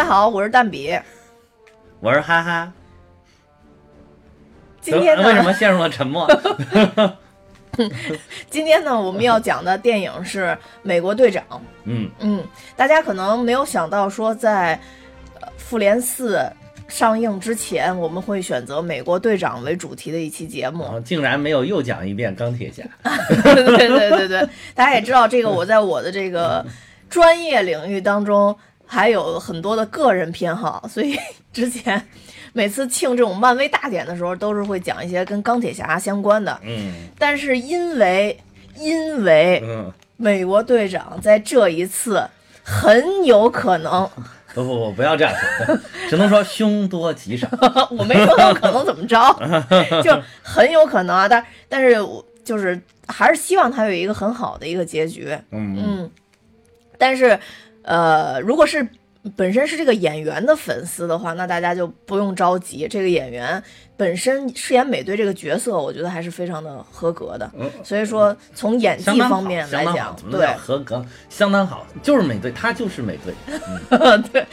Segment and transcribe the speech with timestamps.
[0.00, 0.98] 家好，我是蛋比。
[2.00, 2.72] 我是哈哈。
[4.80, 5.28] 今天呢？
[5.28, 6.26] 为什么陷入了沉默？
[8.48, 10.44] 今天呢，我们要讲的电影是
[10.80, 11.44] 《美国队长》。
[11.84, 12.42] 嗯嗯，
[12.76, 14.80] 大家可能没有想到，说在
[15.38, 16.38] 呃《复联四》
[16.88, 20.98] 上映之前，我们会选择《美国队长》为主题的一期节目。
[21.04, 22.82] 竟然没有又讲一遍钢铁侠。
[23.44, 26.64] 对对对对对，大家也知道，这个我在我的这个
[27.10, 28.56] 专业领域当中
[28.92, 31.16] 还有很多的个人偏好，所以
[31.52, 32.04] 之前
[32.52, 36.58] 每次庆这种漫威大典的时候，都是会讲一些跟钢铁侠相关的。
[36.64, 38.36] 嗯但是因为
[38.76, 42.20] 因为嗯，美国队长在这一次
[42.64, 44.10] 很有可能，
[44.54, 45.32] 不不不，不要这样
[45.64, 45.78] 说，
[46.10, 47.46] 只能说凶多吉少。
[47.92, 49.16] 我没说有可能怎么着，
[50.02, 51.28] 就很有可能啊。
[51.28, 55.28] 但但是我就是还是希望他有一个很好的一个结局。
[55.52, 56.10] 嗯嗯，
[56.98, 57.38] 但是
[57.82, 58.86] 呃，如果是
[59.36, 62.88] 本身是这个演员的粉丝的话，那大家就不用着急。
[62.88, 63.62] 这个演员
[63.96, 67.50] 本身饰演美队这个角色，我觉得还是非常的合格的。
[67.58, 71.04] 嗯所以说，从演技方面来讲对合格？
[71.28, 73.34] 相当好，就是美队，他就是美队。
[74.32, 74.46] 对，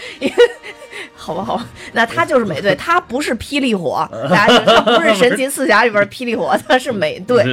[1.15, 7.45] 好吧，好吧，那他就是美队， 他不是霹雳火，大家不是神奇四侠里边霹雳火，他是美队。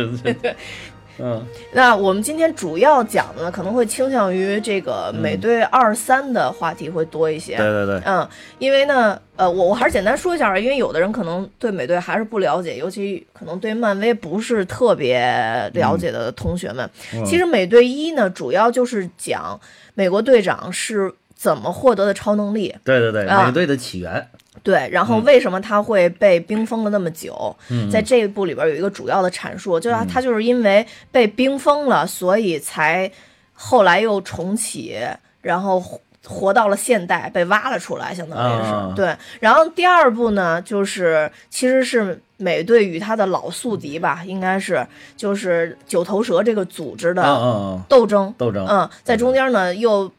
[1.19, 1.45] 嗯。
[1.73, 7.57] 那我们今天主要讲的呢，可能会倾向于这个美队二三的话题会多一些。
[7.57, 15.21] 对对对，嗯，因为呢，呃，我我还是简单说一下吧，因为有的人可能对美队还是不了解，尤其可能对漫威不是特别
[15.75, 16.89] 了解的同学们。
[17.15, 17.25] 嗯。
[17.25, 19.59] 其实美队一呢，主要就是讲
[19.95, 23.47] 美国队长是怎么获得的超能力，对对对，啊。
[23.47, 24.29] 美队的起源。
[24.65, 27.55] 对，然后为什么他会被冰封了那么久？
[27.69, 33.09] 嗯在这一部里边有一个主要的阐述，就是他他就是因为被冰封了，所以才
[33.53, 34.97] 后来又重启，
[35.43, 39.15] 然后活活到了现代，被挖了出来，相当于是、啊对。
[39.39, 48.35] 然后第二部呢，就是其实是美队与他的老宿敌吧，应该是就是九头蛇这个组织嗯的斗争。
[48.39, 48.67] 斗争。
[48.67, 50.11] 嗯，在中间呢又。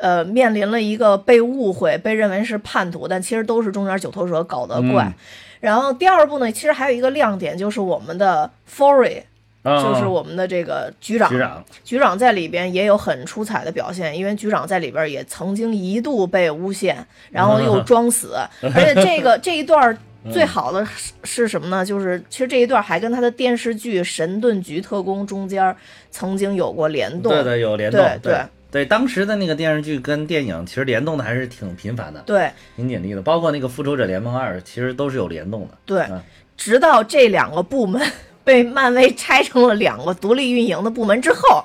[0.00, 5.04] 呃，面临了一个被误会、被认为是叛徒，但其实都是中间九头蛇搞的怪。
[5.04, 5.14] 嗯
[5.58, 9.22] 然后第二部呢，其实还有一个亮点，就是我们的 Fory，、
[9.62, 11.30] 嗯就是我们的这个局长。
[11.30, 11.64] 局长。
[11.82, 19.96] 局长在里边也有很出彩的表现，因为局长在里边也曾经一度被诬陷，然后又 装死，而且这个这一段儿
[20.30, 21.84] 最好的是是什么呢？
[21.84, 25.74] 就是其实这一段还跟他的电视剧《神盾局特工》中间
[26.10, 27.32] 曾经有过联动。
[27.32, 27.98] 对对，有联动。
[27.98, 28.40] 对对对，
[28.84, 33.22] 当时的那个电视剧跟电影其实联动的还是挺频繁的，对挺紧密的。
[33.22, 35.78] 包括那个《复仇者联盟二》，其实都是有联动的。
[35.86, 36.20] 对嗯
[36.56, 38.00] 直到这两个部门
[38.42, 41.62] 被漫威拆成了两个独立运营的部门之后，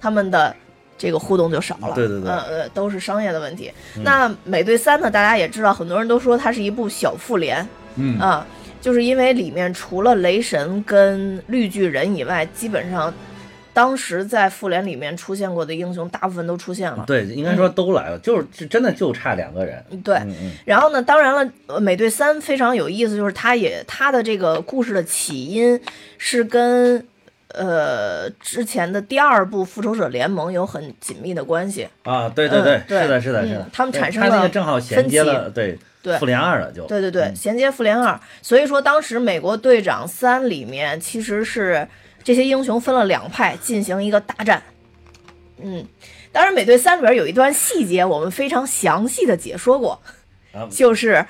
[0.00, 0.54] 他们的
[0.98, 1.92] 这个互动就少了。
[1.94, 3.70] 对对对呃呃，都是商业的问题。
[4.02, 5.08] 那美队三呢？
[5.08, 8.44] 大家也知道，很多人都说它是一部小复联嗯啊、
[8.80, 13.14] 就是因为里面除了雷神跟绿巨人以外，基本上
[13.74, 17.04] 当时在复联里面出现过的英雄，大部分都出现了。
[17.06, 19.82] 对，应该说都来了，就是是真的就差两个人。
[20.04, 20.20] 对，
[20.64, 25.80] 然后呢，当然了，呃美队三非常有意思，就是它也它的这个故事的起因
[26.18, 27.06] 是跟
[27.48, 31.88] 呃之前的第二部复仇者联盟有很紧密的关系。
[32.02, 33.68] 啊，对对对嗯，对是的，是的，嗯是的。
[33.72, 36.86] 他们产生了个正好衔接分了，对对复联二了就。
[36.86, 41.88] 对对对，衔接复联二，所以说当时美国队长三里面其实是
[42.24, 44.62] 这些英雄分了两派进行一个大战。
[45.62, 45.86] 嗯，
[46.32, 50.00] 当然美队三里边有一段细节我们非常详细的解说过，
[50.52, 51.24] 啊就是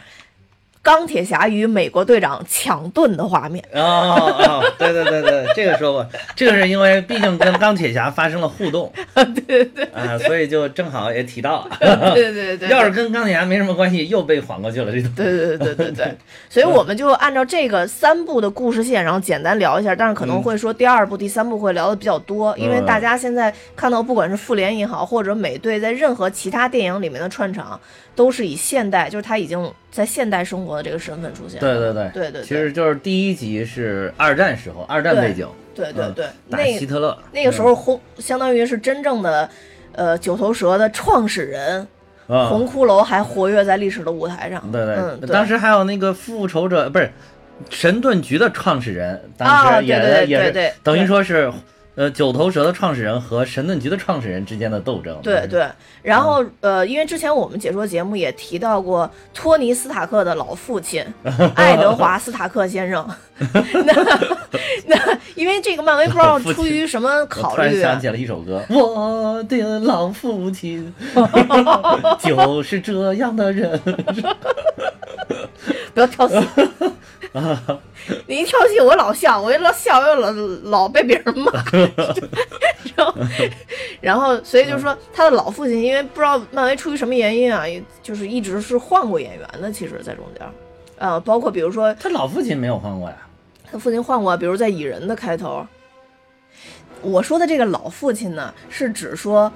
[0.82, 3.62] 钢铁侠与美国队长抢盾的画面。
[3.72, 16.16] 哦哦哦，对对对对，这个说过，这个是因为毕竟跟钢铁侠发生了互动， 对对对啊，所以就正好也提到，对对对， 要是跟钢铁侠没什么关系，又被晃过去了，对对对对对，
[16.50, 27.80] 所以我们就按照这个三部的故事线，然后简单聊一下，但是可能会说第二部、第三部会聊的比较多，因为大家现在看到不管是复联也好，或者美队在任何其他电影里面的串场，
[28.16, 31.60] 都是以现代，就是他已经在现代生活的这个身份出现。
[31.60, 39.48] 对对对对对对其实就是第一集是二战时候，二战背景，嗯对对对，打那希特勒，那个时候红相当于是真正的。
[39.94, 41.86] 呃，九头蛇的创始人
[42.26, 44.58] 啊，红骷髅还活跃在历史的舞台上。
[44.72, 47.12] 对对，嗯，对当时还有那个复仇者不是
[47.68, 51.52] 神盾局的创始人，当啊，时也、对对，等于说是
[51.94, 55.18] 呃九头蛇的创始人和神盾局的创始人之间的斗争。
[55.22, 55.66] 对对，
[56.02, 61.04] 然后呃，因为之前我们解说节目也提到过托尼·斯塔克的老父亲
[61.54, 63.08] 爱德华·斯塔克先生。
[63.86, 63.92] 那
[64.86, 70.92] 那因为这个漫威不知道出于什么考虑，想起了一首歌，我的老父亲
[72.22, 73.80] 就是这样的人。
[75.94, 76.34] 不要跳戏，
[78.26, 80.30] 你一跳戏我老笑，我一老笑又老
[80.64, 81.52] 老被别人骂。
[82.96, 83.14] 然后，
[84.00, 87.64] 然后，所以就是说他的老父亲，因为不知道漫威出于什么原因啊，
[88.02, 89.70] 就是一直是换过演员的。
[89.70, 90.46] 其实，在中间，
[90.96, 93.16] 呃，包括比如说他老父亲没有换过呀，
[93.72, 95.66] 他父亲换过，比如在蚁人的开头。
[97.00, 99.50] 我说的这个老父亲呢，是指说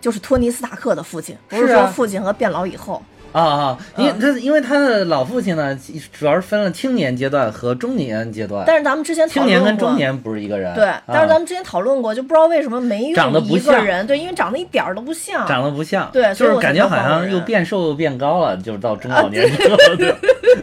[0.00, 3.00] 就是托尼斯塔克的父亲，不是说父亲和变老以后。
[3.32, 3.78] 啊啊！
[3.96, 5.78] 因为他因为他的老父亲呢，
[6.12, 8.64] 主要是分了青年阶段和中年阶段。
[8.66, 10.74] 但是咱们之前青年跟中年不是一个人。
[10.74, 14.06] 对，但是咱们之前讨论过，就不知道为什么没有长得不像人。
[14.06, 15.46] 对，因为长得一点儿都不像。
[15.46, 16.10] 长得不像。
[16.12, 19.76] 对，就是感觉好像又变瘦又变高了，就是到中老年之后。
[19.96, 20.14] 对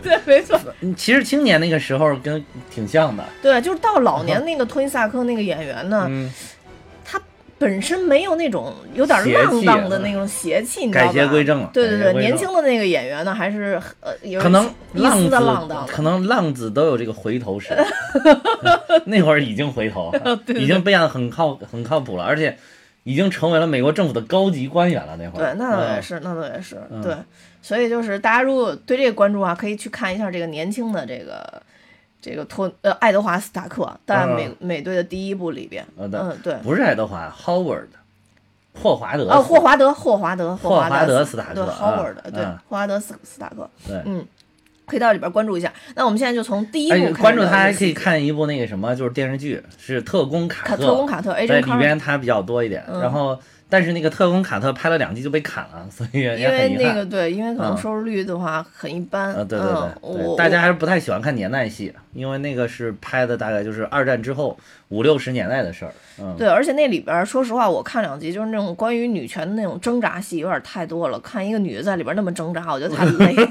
[0.03, 0.59] 对，没错。
[0.95, 3.23] 其实青年那个时候跟挺像的。
[3.41, 6.09] 对，就是到老年那个托尼萨克那个演员呢。
[7.59, 11.12] 本身没有那种有点浪荡的那种邪气，你知道吧？
[11.12, 11.69] 改邪归正了。
[11.74, 17.75] 对对对，年轻的那个演员呢，还是呃有可能浪子的浪荡，可能浪子都有这个回头时。
[19.06, 20.13] 那会儿已经回头，
[20.56, 22.57] 已经变得很靠很靠谱了，而且
[23.04, 25.18] 已经成为了美国政府的高级官员了。
[25.18, 27.15] 那会儿，对，那倒也是，那倒也是，对。
[27.62, 31.62] 所以就是大家如果对这个关注啊，可以去看一下这个年轻的这个。
[32.27, 36.09] 这个托呃爱德华斯塔克在美美队的第一部里边，嗯
[36.44, 37.88] 对，不是爱德华，Howard，
[38.74, 44.01] 霍华德哦霍华德霍华德霍华德斯塔克，Howard 对霍华德斯斯塔克，对。
[44.06, 44.25] 嗯，
[44.85, 45.74] 可以到里边关注一下。
[45.95, 53.39] 那我们现在就从第一部关注他，还可以看一部那个什么，就是电视剧，是特工卡特，特工卡特，在里边他比较多一点，然后。
[53.69, 59.33] 但是那个特工卡特拍了两季就被砍了，所以因为那个对，因为可能收视率的话很一般。
[59.33, 59.67] 呃，对对
[60.15, 65.91] 对，大家还是不太喜欢看年代戏，因为那个是拍的大概就是二战之后五六十年代的事儿。
[66.19, 73.35] 嗯，对，而且那里边说实话，我看两集就是那种关于女权的那种挣扎戏有点太多了，看一个女的在里边那么挣扎，我觉得太累。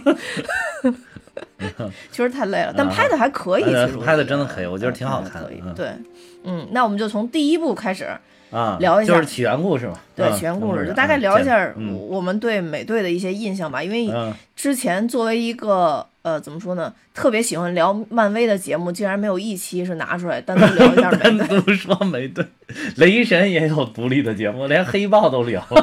[2.11, 5.51] 确实太累了，但拍的还可以， 其实拍的真的可以，我觉得挺好看的。
[5.75, 5.91] 对，
[6.45, 8.09] 嗯，那我们就从第一部开始。
[8.51, 9.95] 啊，聊一下就是起源故事嘛。
[10.15, 11.73] 对，起源故事就大概聊一下
[12.09, 13.83] 我们对美队的一些印象吧。
[13.83, 14.09] 因为
[14.55, 21.39] 之前作为一个呃怎么说呢，特别喜欢聊漫威的节目，竟然没有一期是拿出来单独聊一下美队。
[21.47, 22.45] 单独说美队，
[22.97, 25.63] 雷神也有独立的节目，连黑豹都聊。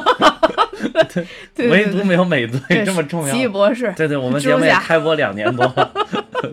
[1.54, 3.32] 对， 唯独没有美队这么重要。
[3.32, 5.92] 奇异博士，对对，我们节目也开播两年多了。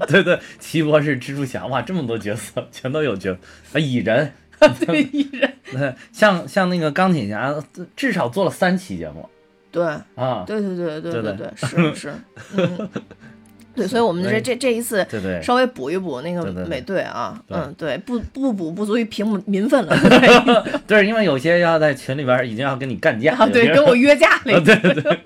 [0.08, 3.36] 对对，奇异博士、蜘蛛侠，哇，这么多角色，全都有角
[3.74, 4.32] 啊，蚁人。
[4.86, 7.54] 对艺人， 像像那个钢铁侠，
[7.96, 9.28] 至少做了三期节目。
[9.72, 9.86] 对
[10.16, 12.14] 啊，对对对对对对，是是，
[13.74, 19.96] 对，所以我们这这这一次，对对，稍微补一补那个美队啊，嗯，对，不不补不足以平民愤了。
[20.86, 24.60] 对，因为有些要在群里边已经要跟你干架，对，跟我约架了。
[24.62, 25.20] 对对。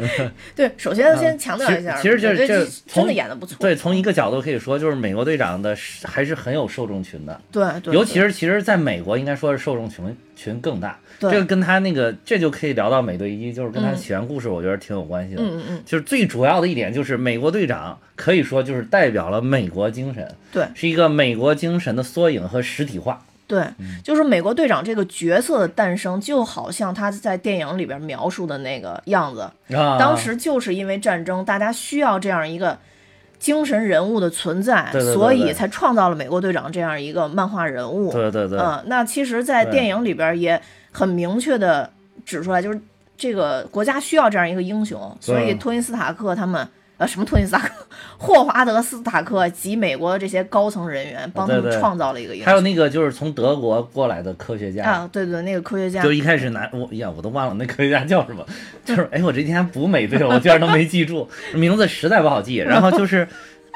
[0.56, 3.58] 对，首先先强调一下，其实就是这真的演的不错。
[3.60, 7.38] 对，从一个角度可以说，就是美国队长的还是很有受众群的。
[7.52, 10.98] 对，尤其是其实在美国，应该说是受众群群更大。
[11.18, 15.42] 这个跟他那个，这就可以聊到美队一，就是跟他起源故事，我觉得挺有关系的。
[15.42, 15.82] 嗯嗯嗯。
[15.84, 20.26] 就是最主要的一点，就是美国队长可以说就是代表了美国精神。
[20.50, 23.22] 对，是一个美国精神的缩影和实体化。
[23.50, 23.66] 对，
[24.04, 29.40] 就是美国队长这个角色的诞生，就好像他在电影里边描述的那个样子。
[29.74, 32.78] 啊，当时就是因为战争，大家需要这样一个
[33.40, 38.12] 精神人物的存在，所以才创造了美国队长这样一个漫画人物。
[38.12, 38.56] 对对对。
[38.60, 41.90] 嗯，那其实，在电影里边也很明确的
[42.24, 42.80] 指出来，就是
[43.16, 46.68] 这个国家需要这样一个英雄，所以托尼斯塔克他们。
[47.00, 47.72] 呃，什么托尼斯塔克、
[48.18, 52.44] 霍华德斯塔克及美国的这些高层人员帮他们创造了一个。
[52.44, 56.02] 还有那个就是从德国过来的科学家啊，对对，那个科学家。
[56.02, 58.44] 就一开始拿我呀，我都忘了那科学家叫什么，
[58.84, 61.26] 就是哎，我这天补美队，我居然都没记住
[61.56, 62.56] 名字，实在不好记。
[62.56, 63.26] 然后就是。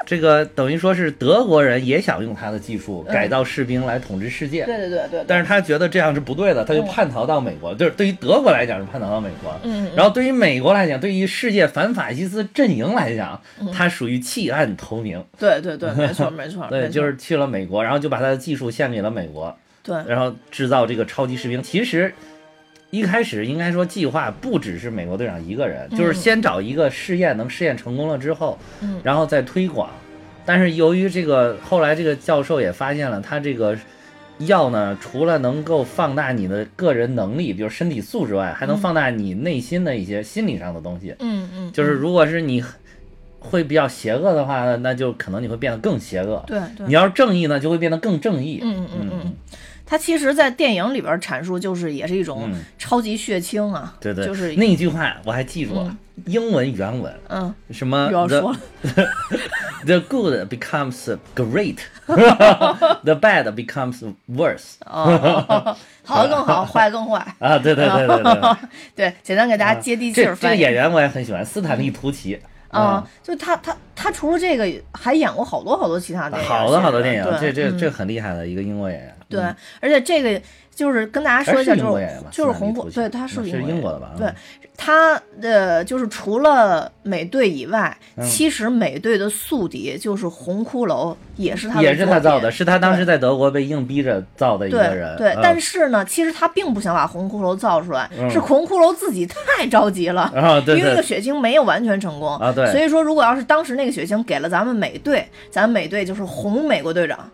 [0.05, 5.25] 这个等于说是德国人也想用他的技术改造士兵来统治世界，对对对对。
[5.27, 7.73] 但是他觉得这样是不对的，他就叛逃到美国。
[7.75, 9.89] 就是对于德国来讲是叛逃到美国，嗯。
[9.95, 13.41] 然后对于美国来讲，对于世界反法西斯阵营来讲，
[13.73, 15.23] 他属于弃暗投明。
[15.39, 16.67] 对对对，没错没错。
[16.71, 19.55] 对，就是去了美国，然后就把他的技术献给了美国。
[19.81, 19.95] 对。
[20.07, 22.13] 然后制造这个超级士兵，其实。
[22.91, 28.57] 一开始应该说计划不只是美国队长一个人，就是先找一个试验能试验成功了之后，
[29.03, 29.89] 然后再推广。
[30.45, 33.75] 但是由于这个后来这个教授也发现了他这个
[34.39, 41.15] 药呢，除了能够放大你的个人能力，比如身体素质外，还能放大你内心的一些心理上的东西。
[41.19, 42.63] 嗯嗯，就是如果是你
[43.39, 46.43] 会比较邪恶的话，那就可能你会变得更邪恶。
[46.47, 48.59] 对对你，要是正义呢，就会变得更正义。
[48.61, 49.33] 嗯嗯嗯嗯，
[49.85, 58.59] 它其实，在电影里边阐述就是也是一种嗯超级血清啊，对对，就是那句话我还记住了，英文原文嗯，什么 the 说了，
[59.85, 67.35] the good becomes great，the bad becomes worse 哦，好的更好， 坏的更坏。
[67.39, 67.57] 啊！
[67.59, 68.55] 对对对对对。
[68.95, 70.55] 对，简单给大家接地气这这个。
[70.55, 72.39] 演员我也很喜欢，斯坦利·图奇
[72.69, 79.15] 啊，就他他他除了这个，还演过好多好多其他电影，好多好多电影，这这这很厉害的一个英国演员。
[79.27, 80.39] 对嗯，而且这个
[80.73, 84.35] 就是跟大家说一下，就是就是红火，斯坦利图奇对，他是英国英国的吧对嗯，
[84.77, 88.23] 他的就是除了美队以外，嗯。
[88.23, 95.17] 其实美队的宿敌就是红骷髅，也是他的也是他造的，是他当时在德国被硬逼着造的一个对人。
[95.17, 95.39] 对，嗯。
[95.41, 98.29] 但是呢，其实他并不想把红骷髅造出来，嗯。
[98.29, 100.31] 是红骷髅自己太着急了。
[100.35, 100.79] 啊，对对。
[100.79, 102.69] 因为那个血清没有完全成功啊对。
[102.71, 107.29] 所以说如果要是当时那个血清给了咱们美队，咱们美队就是红美国队长，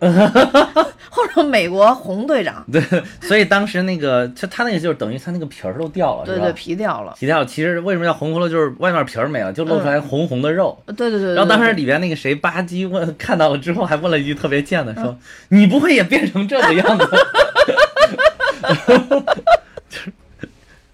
[1.10, 2.82] 或者美国红队长，对，
[3.20, 7.46] 所以当时那个，就他那个就是等于他那个皮儿都掉了，对对，皮掉了，皮掉了。
[7.46, 10.82] 其实为什么叫红骷髅，就是外面皮儿没了，就露出来红红的肉。
[10.86, 11.34] 对对对对。
[11.34, 15.18] 然后当时里边那个谁吧唧问看到了之后，还问了一句特别贱的，嗯说
[15.48, 17.08] ：“你不会也变成这个样子？”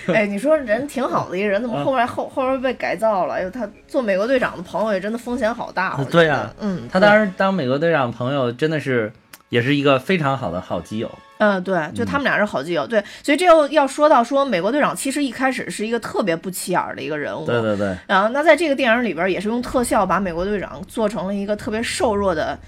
[0.15, 3.35] 哎，你说人挺好的一个人，怎么啊后面后后边被改造了？
[3.35, 5.99] 哎呦，他做美国队长的朋友也真的风险好大。
[6.11, 9.13] 对啊嗯，他当时当美国队长朋友真的是
[9.49, 11.11] 也是一个非常好的好基友。
[11.39, 22.59] 嗯，对，就他们俩是好基友，对，所以这又要说到说美国队长其实一开始是一个特别不起眼儿的一个人物，对对对，然后那在这个电影里边也是用特效把美国队长做成了一个特别瘦弱的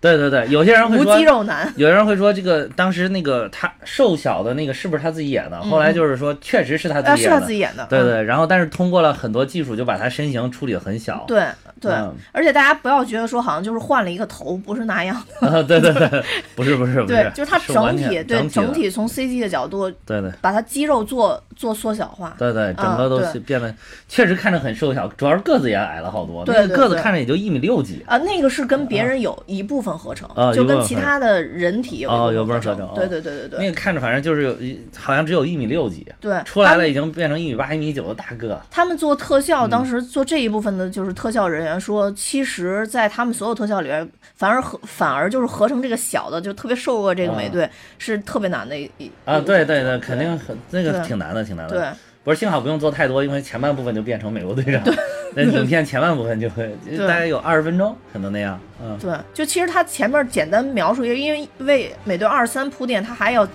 [0.00, 5.60] 对对对，有些人会无说肌肉男，有人会说，这个当时那个他瘦小的那个是不是他自己演的？
[5.62, 7.46] 后来就是说，确实是他自呃，是他己演的。
[7.46, 7.88] 自己演的，嗯。
[7.88, 11.24] 对对，然后但是通过了很多技术，就把他身形处理的很小。
[11.26, 11.42] 对
[11.80, 11.92] 对。
[11.92, 15.20] 嗯，而且大家不要觉得说好像就是换了一个头，不是那样。
[15.40, 16.24] 的，啊，对对对，
[16.54, 20.30] 不是不是不对是，，就是他整体对整体从 CG 的角度对对。
[20.40, 23.74] 把他肌肉做做缩小化，对对，整个都是变得
[24.08, 28.04] 确实看着很瘦小，主要是个子也矮了好多，对那个个子看着也就一米六几。
[28.06, 32.76] 啊，那个是跟别人有一部分合成，啊就跟其他的人体有有部分合成。
[32.94, 38.60] 对哦对对对对那个看着反正就是有一，好像只有一米六几，对，出来了已经变成一米八、一米九的大个。
[38.70, 47.68] 他们做特效，嗯当时做这一部分的就是特效人员说，其实，在他们所有特效里边，反而合反而就是合成这个小的，就特别瘦弱这个美队、
[47.98, 51.76] 是特别难的一一啊，对对对，肯定很那个挺难的，挺难的。
[51.76, 51.88] 对
[52.24, 54.82] 不是，幸好不用做太多，因为前半部分就变成美国队长，
[55.36, 58.58] 那影片前半部分就会对大概有二十分钟，可能那样。
[58.82, 63.46] 嗯，对，就其实他前面简单描述一下，因为为美队二三铺垫，他还要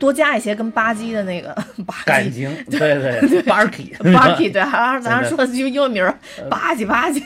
[0.00, 1.54] 多加一些跟巴基的那个
[1.86, 2.04] 巴基。
[2.06, 6.10] 感情，对对对，Barky，Barky 对，还是咱说的英文名儿
[6.48, 7.22] 吧唧吧唧，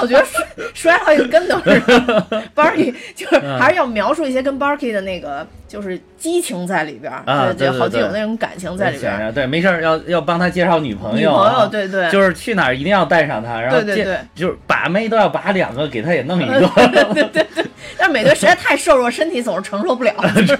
[0.00, 2.42] 我 觉得摔摔好几个跟头似的。
[2.54, 3.58] Barky 就是嗯。
[3.60, 9.30] 还是要描述一些跟 Barky 的那个就是激情在里边儿，啊对对好基有那种感情在里边儿。
[9.30, 14.18] 对，没事儿要要帮他介绍女朋友女，朋友，对对，就是去哪儿一定要带上他，然后对对对。
[14.34, 16.60] 就是把妹都要把两个给他也弄一个，
[17.14, 17.64] 对对对，
[17.96, 20.58] 但是美队实在太瘦弱，身体总是承受不了，就是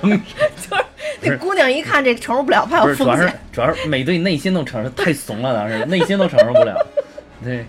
[1.21, 3.31] 就是那姑娘一看这承受不了，怕不是，主要是。
[3.53, 6.75] 主要是美队内心都承受太怂了，当时内心都承受不了。
[7.45, 7.65] 对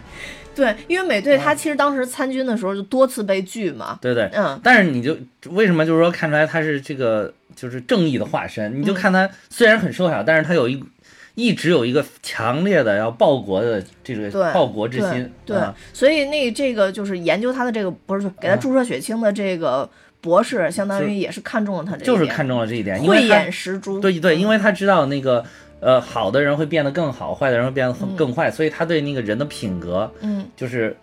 [0.56, 5.18] 对，因为美队他其实当时参军的时候就多次被拒嘛，对对，嗯，但是你就
[5.50, 8.80] 为什么就是说看出来他是这个就是正义的化身？
[8.80, 10.84] 你就看他虽然很瘦小，但是他有一
[11.34, 15.28] 一直有一个强烈的要报国的这个，报国之心。
[15.44, 15.58] 对，
[15.92, 19.90] 所以那这个就是研究他的这个不是给他注射血清的这个
[20.24, 25.44] 博士，相当于也是看中了他这一点，就是看中了这一点，因慧为眼识珠，对对，因为为他知道那个
[25.82, 30.46] 呃好的人会变得更好，坏的人会变得很更坏，所以他对那个人的品格嗯。
[30.56, 30.96] 就是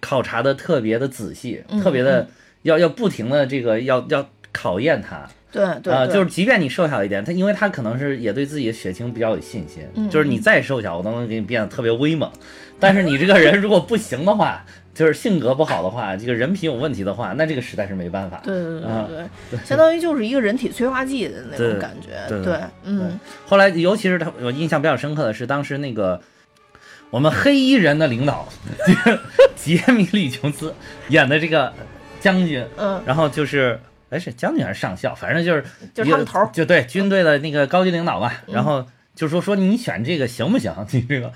[0.00, 2.28] 考察的特别的仔细，嗯特别的
[2.62, 5.26] 要要不停的这个要要考验他。
[5.52, 12.30] 对对啊、对，就是即便你瘦小一点，他因为他可能是也对自己的血清比较有信心，嗯就是你再瘦小，我都能给你变得特别威猛。
[12.78, 14.64] 但是你这个人如果不行的话，
[14.94, 18.40] 就是性格不好的话，这个人品有问题的话，那这个实在是没办法。
[18.44, 26.20] 对对对啊对对，相当于就是一个人体催化剂的那种感觉，对对，嗯，后来，尤其是他，我印象比较深刻的是当时那个
[27.10, 28.48] 我们黑衣人的领导
[29.56, 30.74] 杰米·李琼斯
[31.08, 31.72] 演的这个
[32.20, 33.78] 将军，嗯，然后就是。
[34.10, 35.14] 哎，是将军还是上校？
[35.14, 35.62] 反正就是
[35.94, 38.42] 就是他们头就对军队的那个高级领导吧。
[38.48, 40.74] 然后就说说你选这个行不行？
[40.90, 41.32] 你这个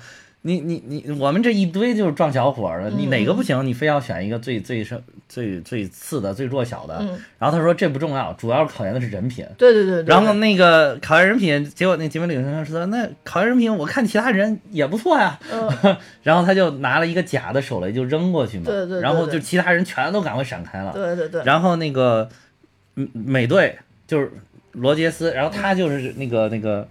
[0.47, 3.65] 你你你，我们这一堆就是撞小伙儿的，你嗯哪个不行？
[3.65, 6.99] 你非要选一个最最是最最次的、最弱小的。
[7.01, 9.43] 嗯然后他说这不重要，主要是考验的是人品。
[9.57, 10.05] 对对对对。
[10.05, 15.39] 然后那个考验人品，结果那节目领先说，那考验人品，我看其他人也不错呀。
[15.51, 20.93] 嗯， 然后他就拿了一个假的手雷就扔过去嘛，对对对然后就其他人全都赶快闪开了。
[20.93, 22.29] 对对对，然后那个
[22.97, 24.31] 嗯美队就是
[24.73, 26.87] 罗杰斯，然后他就是那个那个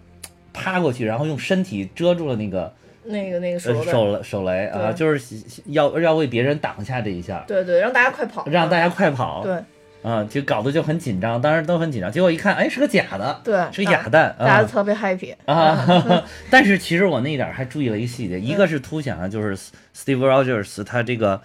[0.52, 2.72] 趴过去，然后用身体遮住了那个
[3.04, 9.42] 那个那个呃手的，手手雷啊，就是要要为别人挡下这一下，对对，让大家快跑，让大家快跑。
[9.42, 9.58] 对
[10.02, 12.12] 啊，就搞得就很紧张，当时都很紧张。
[12.12, 16.24] 结果一看，哎，是个假的，对是个哑弹啊大家都特别 happy 啊！
[16.50, 19.56] 但是其实我那一点儿还注意了一个细节，一个是凸显了就是
[19.96, 21.40] Steve Rogers 他这个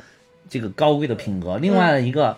[0.49, 2.37] 这个高贵的品格，另外的一个。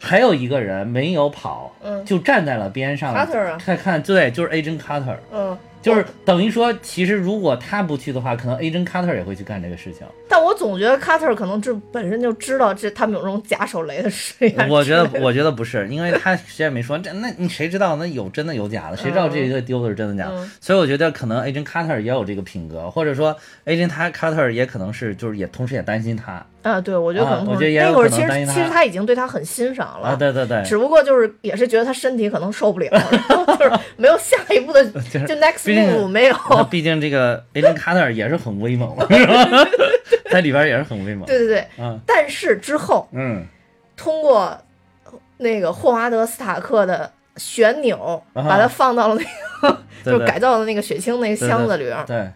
[0.00, 10.06] 还有一个人没有跑，嗯就站在了边上，Carter 啊看看，对，就是 Agent Carter，嗯，就是等于说，其实如果他不去的话，可能 Agent Carter 也会去干这个事情。
[10.28, 18.96] 但我总觉得 Carter 可能这本身就知道这他们有这种假手雷的实验，我觉得，我觉得不是，因为他谁也没说，这那你谁知道那有真的有假的？
[18.96, 20.36] 谁知道这个丢的是真的假的？
[20.36, 32.88] 嗯所以我觉得可能 Agent Carter 也有这个品格，或者说 Agent Carter 也可能是就是也同时也担心他啊，对，我觉得可能啊我觉得也有那会儿其可能担心他实其实他已经对他很欣赏了，啊，对对对，只不过就是也是觉得他身体可能受不了，
[33.58, 34.84] 就是没有下一步的
[35.26, 36.36] 就 next 毕竟没有。
[36.70, 39.68] 毕竟这个贝林卡特也是很威猛，是吧？
[40.30, 41.26] 在里边也是很威猛。
[41.26, 43.44] 对对对，嗯但是之后嗯
[43.96, 44.56] 通过
[45.36, 52.30] 那个霍华德·斯塔克的旋钮，啊把它放到了那个就是改造的那个血清那个箱子里边，对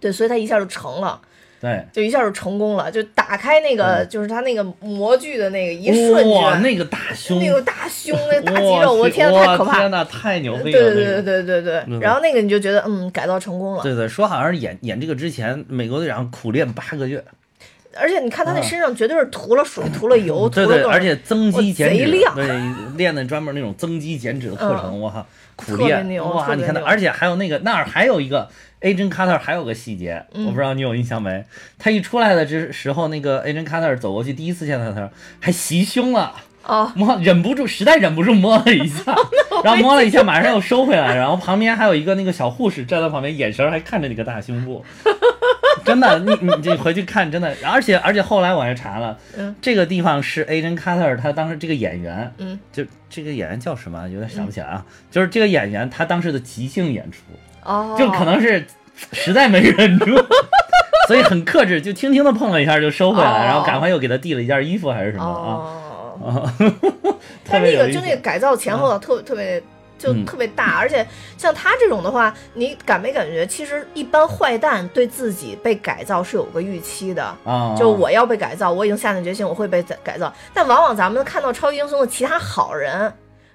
[0.00, 1.20] 对，所以他一下就成了。
[1.64, 9.78] 对，就一下就成功了，就打开那个，就是他那个模具的那个一瞬哇，间，那个大胸，那个大胸， 那大肌肉，我天，哇太可怕了。
[9.78, 10.92] 天呐，太牛对逼了！
[10.92, 13.82] 对对那个对对对然后那个你就觉得，嗯，改造成功了。
[13.82, 17.24] 对对，说好像是演演这个之前，美国队长苦练八个月，
[17.96, 22.46] 而且你看他那身上绝对是涂了水、涂了油、涂对对，了而且增肌减脂，贼亮对，
[22.98, 28.50] 练的专门那种增肌减脂的课程，我靠，苦练，哇，你看他，而且还有那个那儿还有一个
[28.84, 30.44] Agent Carter 还有个细节，嗯。
[30.44, 31.44] 我不知道你有印象没？
[31.78, 36.34] 他一出来的这时候，那个 Agent Carter 走过去，第一次见到他，还袭胸了。
[36.66, 39.14] 哦，摸忍不住，实在忍不住摸了一下，
[39.62, 44.82] 然后摸了一下，马上又收回来，然后旁边还有一个那个小护士站在旁边，眼神还看着那个大胸部，
[45.84, 49.54] 真的，你你你回去看，真的，而且而且后来我还查了，嗯。
[49.60, 57.18] 这个地方是 Agent Carter 他当时这个演员，嗯，就这个演员叫什么，有点想不起来啊，就是这个演员他当时的即兴演出，
[57.64, 58.66] 哦，就可能是
[59.12, 60.16] 实在没忍住。
[61.08, 65.54] 所以很克制，就轻轻的碰了一下就收回来，哦然后赶快又给他递了一件衣服还是什么的啊。
[66.20, 66.52] 哦，
[67.44, 69.62] 特但别有意思那个就那个改造前后的特特别。
[69.96, 71.06] 就嗯特别大，而且
[71.38, 73.46] 像他这种的话，你感没感觉？
[73.46, 80.30] 其实一般坏蛋对自己被改造是有个预期的，啊，就我要被改造，我已经下定决心我会被改改造。
[80.52, 83.10] 但往往咱们看到超级英雄的其他好人，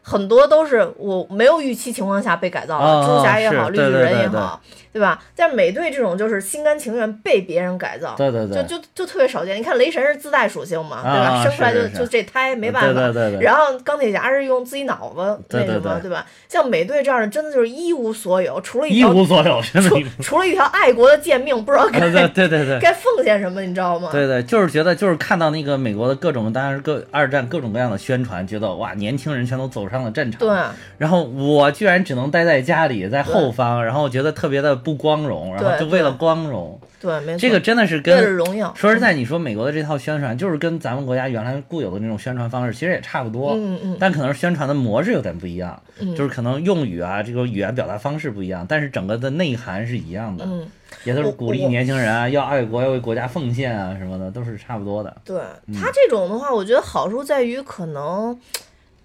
[0.09, 4.59] 很多都是我没有预期情况下被改造的，哦蜘蛛侠也好，绿巨人也好，
[4.99, 5.23] 对吧？
[5.33, 9.57] 但是美队这种就是心甘情愿被别人改造，对对对，就就就特别少见。
[9.57, 11.29] 你看雷神是自带属性嘛，对吧？
[11.29, 12.87] 啊生出来就就这胎没办法。
[12.93, 16.25] 对对对对然后钢铁侠是用自己脑子那对对什么，对对吧？
[16.49, 19.99] 像美队这样的，真的就是一无所有，除了一无所有， 除。
[20.21, 22.79] 除了一条爱国的贱命，不知道该对对对对对。
[22.79, 24.09] 该奉献什么，你知道吗？
[24.11, 30.39] 对对，就是觉得，就是看到那个美国的各种，当然是各二战各种各样的宣传，觉得哇，年轻人全都走上了战场。
[30.39, 30.49] 对。
[30.97, 38.73] 然后我居然只能待在家里，在后方，然后觉得特别的不光荣，然后就为了光荣，对，没错，这个真的是为了跟荣耀。
[38.75, 43.53] 说实在，你说美国的这套宣传，就是跟咱们国家原来固有的那种宣传方式，其实也差不多。
[43.55, 43.97] 嗯嗯。
[43.99, 46.15] 但可能宣传的模式有点不一样，嗯。
[46.15, 50.67] 就是可能用语啊，这个语言表达方式不一样，但是整个的内涵是一样的，嗯，
[51.03, 55.15] 也都是鼓励年轻人啊，要爱国，要为国家奉献啊什么的，都是差不多的。
[55.23, 55.75] 对嗯。
[55.75, 58.39] 他这种的话，我觉得好处在于可能，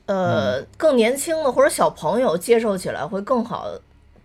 [0.07, 3.67] 呃，更年轻的或者小朋友接受起来会更好，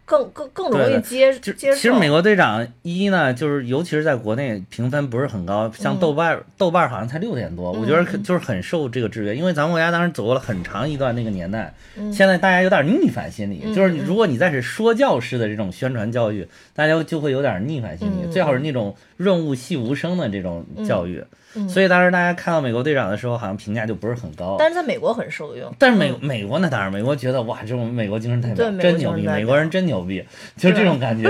[0.09, 1.75] 更更更容易接就接受。
[1.75, 21.21] 其实美国队长一呢，就是尤其是在国内评分不是很高，像豆瓣儿、豆瓣好像才六点多，我觉得就是很受这个制约，因为咱们国家当时走过了很长一段那个年代，嗯现在大家有点逆反心理，嗯就是如果你再是说教式的这种宣传教育，大家就会有点逆反心理，嗯最好是那种润物细无声的这种教育。
[21.55, 24.55] 嗯所以当时大家看到美国队长的时候，好像评价就不是很高。
[24.59, 25.73] 但是在美国很受用。
[25.79, 30.23] 但是美嗯美国那当然，美国觉得哇，这种美国精神代表对美国真牛逼，美国人真牛逼，
[30.55, 31.27] 就是这种感觉。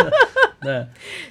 [0.60, 0.86] 对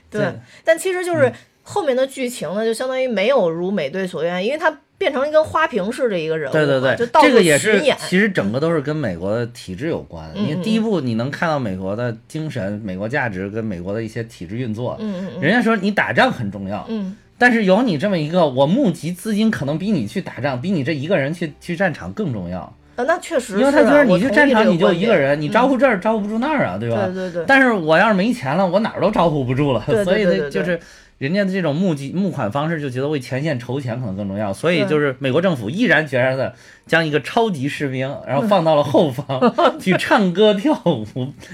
[0.09, 1.31] 对，但其实就是
[1.61, 10.29] 后面的剧情呢，就相当于没有如美队所愿，因为他变成一个花瓶似的一个人物，对对对，就到处这个也是，其实整个都是跟美国的体制有关。
[10.35, 14.95] 嗯因为第一步你能看到美国的精神、美国价值跟美国的一些体制运作。
[14.99, 22.73] 嗯嗯嗯人家说你打仗很重要，嗯，但是有你这么一个，我募集资金可能比你去打仗，比你这一个人去去战场更重要。
[22.95, 27.05] 啊，那确实因为他觉得你去战场你就一个人，你招呼这儿招呼不住那儿啊，对吧？
[27.07, 30.79] 对对对但是我要是没钱了，我哪儿都招呼不住了，对对所以呢，就是
[31.17, 36.53] 人家的这种募集募款方式，就觉得为前线筹钱可能更重要，所以就是美国政府毅然决然的
[36.85, 41.05] 将一个超级士兵，然后放到了后方 去唱歌跳舞、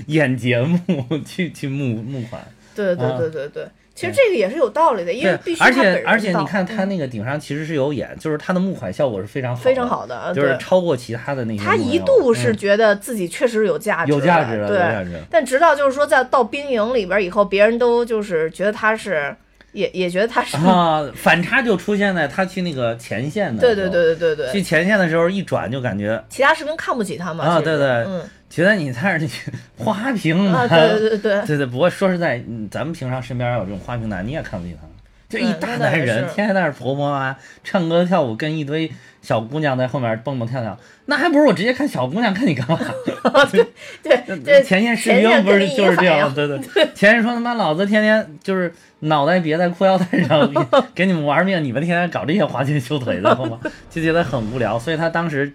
[0.08, 2.42] 演节目，去去募募款。
[2.74, 11.76] 对对啊对对对，其实这个也是有道理的，因为必须，而且而且你看他嗯那个顶上其实是有演，就是他的募款效果是非常好，非常，好的，啊就是超过其他的那些他。
[11.76, 15.22] 一度是嗯觉得自己确实有价值的，有价值了，对。
[15.30, 19.36] 但直到就是说在到兵营里边以后，别人都就是觉得他是，
[19.74, 29.22] 也也觉得他是，啊，反差就出现在他去那个前线的，对对，对对对对，去前线的时候一转就感觉其他士兵看不起他嘛，啊对对嗯觉得你在那儿
[29.78, 31.66] 花瓶啊，对对对对，对对。
[31.66, 34.86] 不过说实在，嗯咱们平常身边有这种花瓶男，你也看不起他，
[35.30, 42.78] 就一大男人，天天在那儿婆婆妈妈唱歌跳舞，跟一堆小姑娘在后面蹦蹦跳跳，那还不如我直接看小姑娘看你干嘛？
[43.50, 43.66] 对
[44.04, 46.90] 对对，前线士兵不是就是这样，对对对。
[46.94, 50.60] 前线说他妈老子天天就是脑袋别在裤腰带上，给
[50.96, 53.60] 给你们玩命，你们天天搞这些花拳绣腿的，好吗？
[53.90, 54.80] 就觉得很无聊。
[54.80, 55.54] 所以他当时，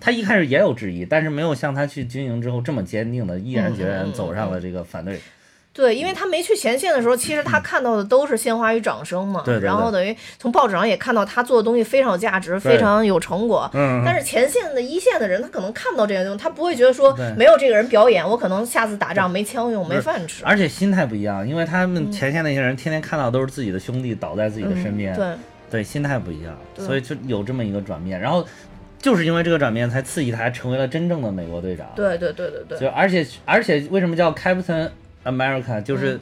[0.00, 5.18] 他一开始也有质疑，但是没有像他去军营之后这么坚定的，毅然决然走上了这个反对。
[5.76, 9.42] 对，因为他没去前线的时候，其实他看到的都是鲜花与掌声嘛。
[9.44, 13.70] 对对对然后等于从报纸上也看到他做的东西非常有价值，非常有成果。
[13.74, 20.42] 嗯但是前线的一线的人，他可能看不到这些东西，他不会觉得说没有这个人表演，我可能下次打仗没枪用，没饭吃。
[20.46, 28.18] 而且心态不一样，因为他们前线那些人天天看到都是自己的兄弟倒在自己的身边，嗯对，对，心态不一样，所以就有这么一个转变。
[28.18, 28.42] 然后
[28.98, 31.86] 就是因为这个转变，才刺激他成为了真正的美国队长。
[31.94, 34.88] 对对对对对，就而且而且为什么叫 Captain
[35.26, 35.82] America？
[35.82, 36.20] 就是嗯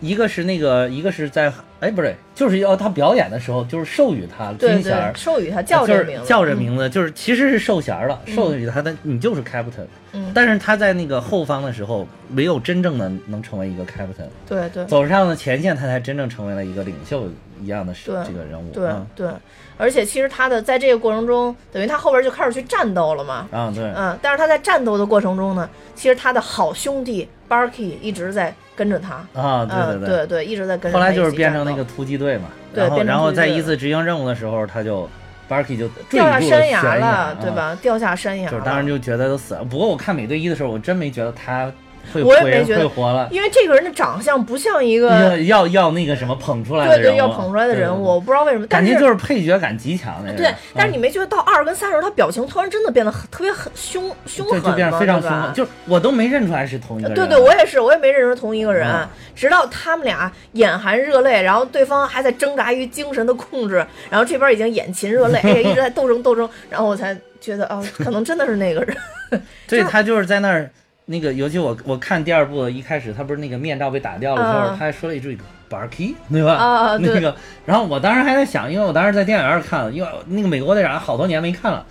[0.00, 9.86] 一个是那个，一个是在哎不是，就是要他表演的时候，就是授予他对军衔儿，，授予他叫就是这名字，叫这嗯名字，就是其实是授衔儿了，授予他的你就是 Captain。
[10.12, 10.32] 嗯。
[10.34, 14.84] 但是他在那个后方的时候，没有真正的能成为一个 Captain，对对。
[14.86, 17.28] 走上了前线，他才真正成为了一个领袖
[17.62, 18.72] 一样的对这个人物。
[18.72, 19.06] 对嗯。
[19.14, 19.28] 对，
[19.76, 23.46] 而且其实他的在这个过程中，等于他后边就开始去战斗了嘛。
[23.52, 29.16] 啊对，嗯，但是他在战斗的过程中呢，其实他的好兄弟 Barky 一直在跟着他。
[29.38, 31.04] 啊对对，对对对，一直在跟着后。
[31.04, 35.08] 来就是变成那个突击队嘛，对然后然后在一次执行任务的时候，他就
[35.48, 37.78] Barky 就坠掉下山崖了，对啊吧？
[37.82, 38.50] 掉下山崖了。
[38.50, 39.62] 就是当时就觉得都死了。
[39.64, 41.72] 不过我看美队一的时候，我真没觉得他会
[42.14, 50.36] 我也会没觉得会活了，因为这个人的长相不像一个要要要那个什么捧出来的人物，对要捧出来的人物，我不知道为什么，感觉就是配角感极强那个人。
[50.36, 54.70] 对，但是嗯你没觉得到二跟三的时候，他表情突然真的变得很特别很凶凶狠吗？
[54.70, 57.16] 就变得非常凶狠，就我都没认出来是同一个人。
[57.16, 63.76] 对对，我也是，我也没认出同一个人，嗯直到他们俩眼含热泪，然后对方还在挣扎于精神的控制，
[64.10, 68.96] 然后这边已经眼噙热泪， 哎呀，一直在斗争斗争，然后我才觉得哦，可能真的是那个人。
[69.66, 70.70] 对 他就是在那儿。
[71.04, 75.36] 那个，尤其我我看第二部一开始，他不是那个面罩被打掉了之后，啊他还说了一句
[75.68, 76.54] “Barky”，对吧？
[76.54, 77.34] 啊 对那个，
[77.66, 81.84] 然后我当时还在想，因为我当时在电影院看了，因为那个美国队长好多年没看了，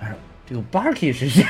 [0.00, 0.14] 我说
[0.48, 1.44] 这个 Barky 是谁？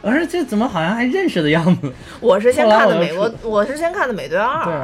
[0.00, 1.92] 我说这怎么好像还认识的样子？
[2.20, 4.64] 我是先看的美国，我是先看的美队二。
[4.64, 4.74] 对，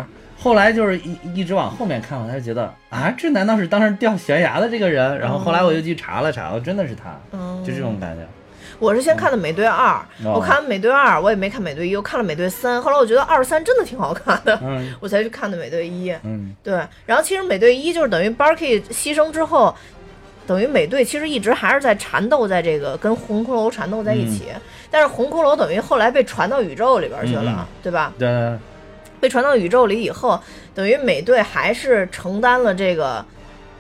[0.43, 5.19] 后来就是一一直往后面看，我才觉得啊，这难道是当时掉悬崖的这个人？
[5.19, 8.23] 然后后来我又去查了查，哦，真的是他，嗯就这种感觉。
[8.79, 10.35] 我是先看的美队二，哦。
[10.35, 14.95] 我看完美队二，我也没看美队一，我看了美队三，后来我觉得二三真的挺好看的，嗯。
[15.01, 16.13] 我才去看的美队一。
[16.23, 19.75] 嗯，对，然后其实美队一就是等于 Barky 牺牲之后，
[20.47, 24.47] 等于美队其实一直还是在缠斗在这个跟红骷髅缠斗在一起，
[24.91, 27.57] 但是红骷髅等于后来被传到宇宙里边去了，嗯。
[27.59, 28.13] 嗯对吧？
[28.19, 28.59] 对，
[29.21, 30.39] 被传到宇宙里以后，
[30.75, 33.25] 等于美队还是承担了这个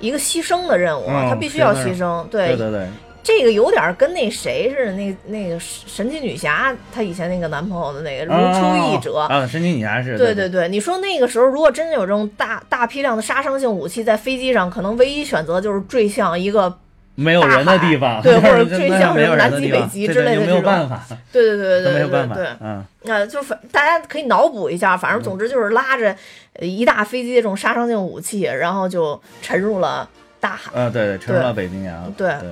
[0.00, 2.26] 一个牺牲的任务，嗯他必须要牺牲。
[2.28, 2.88] 对对对，
[3.25, 9.19] 这个有点跟那谁似的，那那个神奇女侠她以前那个男朋友的那个如出一辙。
[9.21, 16.79] 啊，神奇女侠是，对对对对，你说那个时候如果真的有这种大大批量的杀伤性武器在飞机上，可能唯一选择就是坠向一个，
[17.15, 20.63] 没有人的地方，对 或者坠向什么南极北极之类的这种。
[20.63, 21.01] 办法，
[21.33, 22.45] 对对对对对没有办法对。
[22.45, 26.15] 对，，嗯，呃，就反大家可以脑补一下，反正总之就是拉着
[26.61, 30.07] 呃一大飞机的这种杀伤性武器，然后就沉入了
[30.41, 30.71] 大海。
[30.75, 32.29] 呃，对对，沉入了北冰洋，对。
[32.39, 32.51] 对。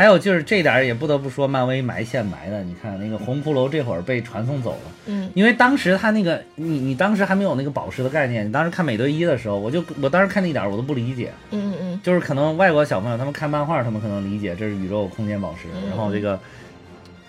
[0.00, 2.62] 还有就是这点儿也不得不说，漫威埋线埋的。
[2.64, 16.40] 你看那个红骷髅这会儿被传送走了，嗯，因为当时他那个你你当时还没有那个宝石的概念，你当时看美队一的时候，我就我当时看那点儿我都不理解，嗯嗯就是可能外国小朋友他们看漫画，他们可能理解这是宇宙空间宝石，然后这个。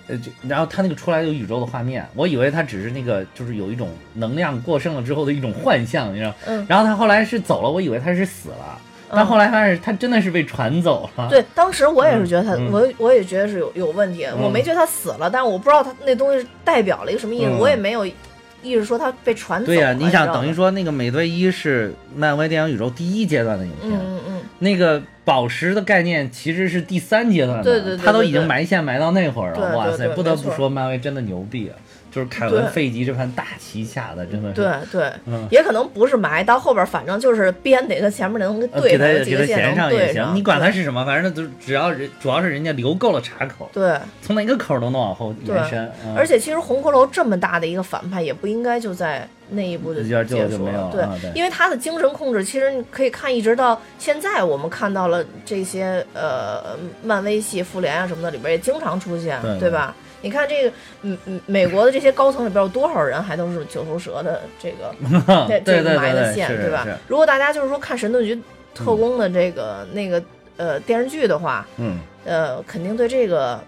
[0.08, 6.34] 呃，就然后他那个出来有宇宙的画面，我以为他只是那个，就是有一种能量过剩了之后的一种幻象，你知道？
[6.48, 8.80] 嗯然后他后来是走了，我以为他是死了，
[9.14, 11.28] 但后来发现他真的是被传走了。
[11.28, 19.76] 嗯，对，当时我也是觉得他，嗯我我也觉得是有有问题，我没觉得他死了，但是我不知道他那东西代表了一个什么意思，嗯我也没有意识说他被传走了。
[19.76, 31.74] 对呀、你想等于说那个美队一是漫威电影宇宙第一阶段的影片，嗯嗯嗯，那个宝石的概念其实是第三阶段的，对对对他都已经埋线埋到那会儿了，哇塞，不得不说漫威真的牛逼啊！
[32.12, 43.98] 就是凯文·费吉这盘大棋下的真的是，对对，嗯也可能不是埋，到后边反正就是编得跟前面能呃对给他给他衔上也行，你管他是什么，反正就只要人主要是人家留够了岔口，对。
[44.22, 45.90] 从哪个口都能往后延伸。
[46.06, 59.96] 嗯而且其实红骷髅这么大的一个反派，也不应该就在那一部就结束了对因为他的精神控制，其实你可以看一直到现在，我们看到了这些呃漫威系、复联啊什么的里边也经常出现，对对吧？
[60.22, 64.94] 你看这个，嗯嗯，美国的这些高层里边有多少人还都是九头蛇的这个
[65.66, 66.96] 这个埋的线，对吧是？
[67.08, 68.40] 如果大家就是说看神盾局
[68.74, 70.24] 特工的这个、那个
[70.58, 73.60] 呃电视剧的话，嗯，呃，肯定对这个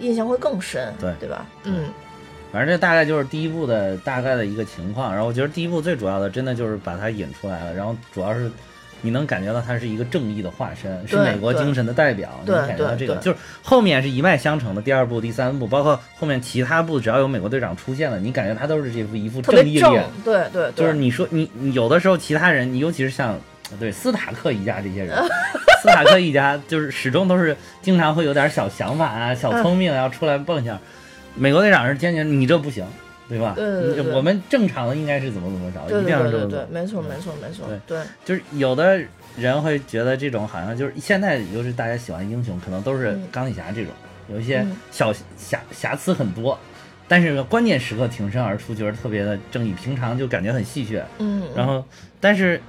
[0.00, 1.46] 印象会更深，对对吧？
[1.64, 1.84] 嗯。
[2.52, 5.12] 反正这大概就是第一部的大概的一个情况。
[5.12, 7.74] 然后我觉得第一部最主要的，真的就是把它引出来了。
[7.74, 8.48] 然后主要是
[9.04, 12.40] 你能感觉到他是一个正义的化身，是美国精神的代表。
[12.46, 14.80] 你能感觉到这个，就是后面是一脉相承的。
[14.80, 20.04] 第二部、第三部，包括后面其他部，只要有美国队长出现了，你感觉他都是这副一副正义脸。
[20.24, 23.38] 对对对，就是你说你你有的时候其他人，你尤其是像
[23.78, 25.14] 对斯塔克一家这些人，
[25.82, 30.78] 斯塔克一家就是始终都是经常会有点小想法啊、小聪明啊要出来蹦一下。
[31.34, 32.86] 美国队长是坚决你这不行，
[33.28, 33.54] 对吧？
[33.56, 36.66] 对对对对我们正常的应该是怎么怎么着，一定要这么做对。
[36.70, 39.00] 没错没错没错，对就是有的
[39.36, 43.92] 人会觉得这种好像就是现在，尤其大家喜欢英雄，可能都是嗯钢铁侠这种，
[44.28, 46.58] 有一些嗯小瑕瑕疵很多，
[47.08, 49.72] 但是关键时刻挺身而出，觉得特别的正义。
[49.72, 51.84] 平常就感觉很戏谑，嗯，然后，
[52.20, 52.60] 但是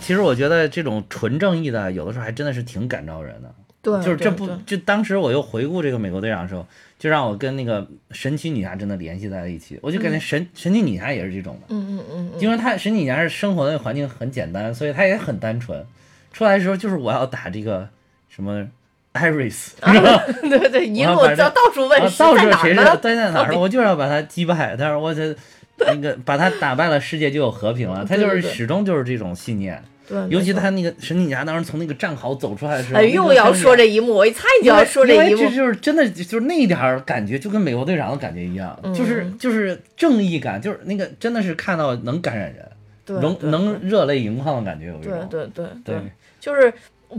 [0.00, 3.52] 其实我觉得这种纯正义的，有的时候还真的是挺感召人的。
[3.82, 6.66] 对就是这部对对，就当时我又回顾这个美国队长的时候，
[7.04, 9.78] 就让我跟那个神奇女侠真的联系在了一起。
[9.82, 15.84] 我就感觉神、神奇女侠也是这种的，嗯嗯嗯嗯，因为她神奇女侠是生活的环境很简单，所以她也很单纯。
[16.32, 17.86] 出来的时候就是我要打这个
[18.30, 18.66] 什么
[19.12, 19.72] Iris？
[20.48, 22.96] 对对，一路我反正到到处问到处谁是儿呢？
[22.96, 24.74] 对在哪儿我就是要把他击败。
[24.74, 25.36] 但是我这
[25.86, 28.02] 那个把他打败了，世界就有和平了。
[28.08, 29.84] 他就是始终就是这种信念。
[30.08, 42.66] 对，尤其他那个神奇女侠当时从那个战壕走出来的时候，哎，又要说这一幕，我一猜你就要说这一幕这，就是真的就是那一点儿感觉，就跟美国队长的感觉一样，嗯就是就是正义感，就是那个真的是看到能感染人，
[43.04, 45.28] 对能对能热泪盈眶的感觉，有一对种。
[45.30, 45.96] 对对对
[46.40, 46.72] 就是。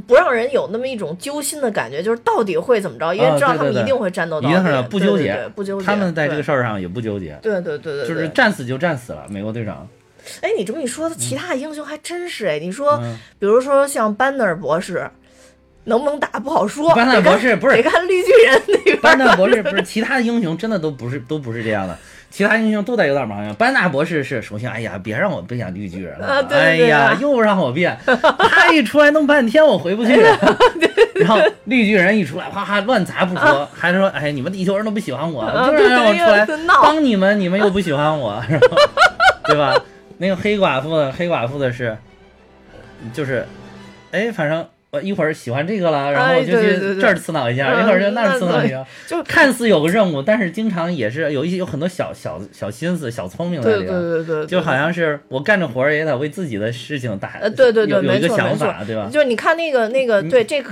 [0.07, 3.13] 不让人有那么一种揪心的感觉，就是到底会怎么着？
[3.13, 5.85] 因为啊知道他们一定会战斗到底，不纠结不纠结。
[5.85, 9.25] 他们在这个事儿上也不纠结，对对对对，就是战死就战死了。
[9.29, 9.87] 美国队长，
[10.41, 12.59] 哎，你这么一说，其他的英雄还真是哎。
[12.59, 15.09] 你说，嗯比如说像班纳尔博士，
[15.85, 16.93] 能不能打不好说。
[16.95, 18.97] 班纳尔博士不是得看绿巨人那边。
[19.01, 21.97] 班纳博士不是其他的英雄真的都不是都不是这样的，
[22.31, 23.53] 其他英雄都得有点毛病。
[23.55, 30.19] 班纳博士是首先，哎呀，别让我变成绿巨人了，啊对对对哎呀啊，又让我变，他一出来弄半天我回不去，
[31.15, 36.47] 然后绿巨人一出来，哗哗乱砸不说，还说，哎，你们地球人都不喜欢我，啊就是让我出来
[36.81, 38.77] 帮你们，你们又不喜欢我，是吧
[39.45, 39.75] 对吧？
[40.17, 41.97] 那个黑寡妇的黑寡妇的是，
[43.13, 43.45] 就是，
[44.11, 44.67] 哎，反正。
[44.95, 49.21] 我一会儿喜欢这个了，然后就对对对去这儿刺挠一下，嗯一会儿就那儿刺挠一下，就。
[49.23, 54.01] 看似有个任务，但是经常也是有一些有很多小小小心思、小聪明在对对里边。
[54.01, 59.09] 对对，就好像是我干着活儿也得为自己的事情打，呃，对对对，有有一个想法，对吧？
[59.11, 60.63] 就是你看那个那个，对这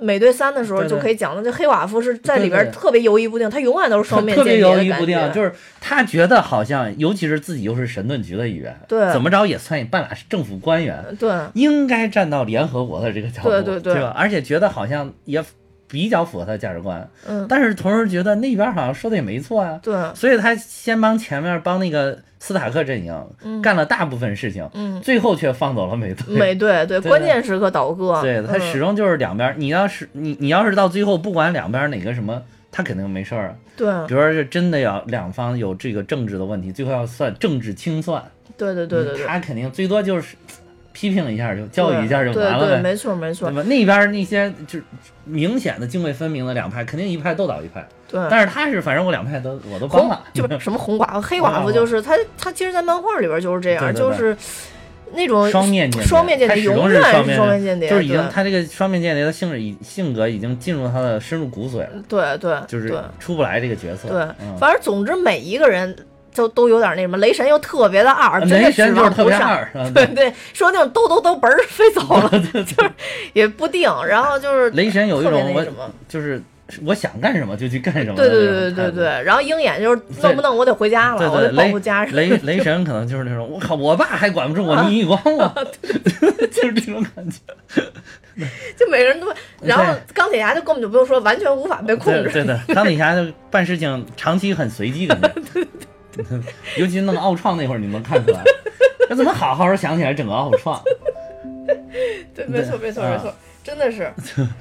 [0.00, 0.90] 美队三的时候对对。
[0.90, 2.72] 就可以讲了，这黑寡妇是在里边对对。
[2.72, 9.12] 特别犹豫不定，她永远都是双面特别犹豫不定，就是她觉得好像，尤其是自己又是神盾局的一员，对。
[9.12, 11.30] 怎么着也算半拉是政府官员，对。
[11.54, 14.02] 应该站到联合国的这个角度，对对对。
[14.02, 14.14] 吧？
[14.16, 15.42] 而且觉得好像也
[15.86, 17.46] 比较符合他的价值观，嗯。
[17.48, 19.94] 但是同时觉得那边好像说的也没错啊，对。
[20.14, 25.00] 所以他先帮前面帮那个斯塔克阵营、干了大部分事情，嗯。
[25.00, 26.36] 最后却放走了美队。
[26.36, 27.08] 美队对 对。
[27.08, 28.60] 关键时刻倒戈，对他嗯。
[28.60, 33.54] 始终就是两边，你要是你你要是到最后不管两边哪个什么，他肯定没事儿啊。
[33.76, 33.88] 对。
[34.06, 38.22] 比如说是真的要两方有这个政治的问题，最后要算政治清算，
[38.58, 40.36] 对对对对对，他肯定最多就是
[40.98, 43.62] 批评一下就教育一下就对对，完了呗，没错没错对，吧？
[43.68, 44.84] 那边那些就是
[45.24, 47.86] 明显的泾渭分明的两派，肯定一派斗倒一派。
[48.08, 48.20] 对。
[48.28, 54.36] 但是他是，反正我两派都我都帮红了，就是什么红寡妇、黑寡妇，就是他他其实，在漫画里边就是这样，对对对就是
[55.14, 64.08] 那种双面间谍，双面间谍，永远是是双面间谍，就是已经他这个双面间谍的性质已性格已经进入他的深入骨髓了，对对，就是出不来这个角色。
[64.08, 65.94] 对，嗯反正总之每一个人
[66.32, 69.58] 就都有点那什么，雷神又特别的二，真的雷神指望不上。
[69.94, 72.90] 对对，说那种兜兜兜嘣儿飞走了， 就是
[73.32, 73.90] 也不定。
[74.06, 75.32] 然后就是雷神有一种
[75.64, 76.40] 什么，就是
[76.84, 78.74] 我想干什么就去干什么对对的那种态度。
[78.76, 79.24] 对对对。
[79.24, 82.14] 然后鹰眼就是弄不弄我得回家了，我对对，得保护家人。
[82.14, 85.66] 雷雷神可能就是那种，我靠，我爸还管不住我，你光我，
[86.52, 87.38] 就是这种感觉。
[88.76, 89.26] 就每个人都，
[89.60, 92.22] 然后钢铁侠就根本就不用说，完全无法被控制。
[92.32, 95.66] 对对的，钢铁侠就办事情长期很随机，感觉。
[96.78, 98.42] 尤其弄奥创那会儿，你能看出来，
[99.08, 100.80] 那怎么好好想起来整个奥创？
[102.34, 104.12] 对，没错没错啊没错，真的是。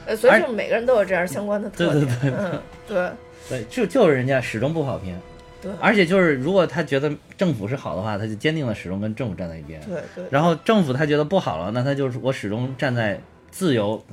[0.06, 2.06] 呃，所以而说每个人都有这样相关的特点。
[2.06, 3.10] 对对对嗯，对
[3.50, 5.18] 对，就就是人家始终不跑偏，
[5.62, 9.80] 对而且就是如果他觉得政府是好的话，他就坚定的始终跟政府站在一边。
[9.82, 13.20] 对对然后政府他觉得不好了，那他就是我始终站在
[13.52, 14.04] 自由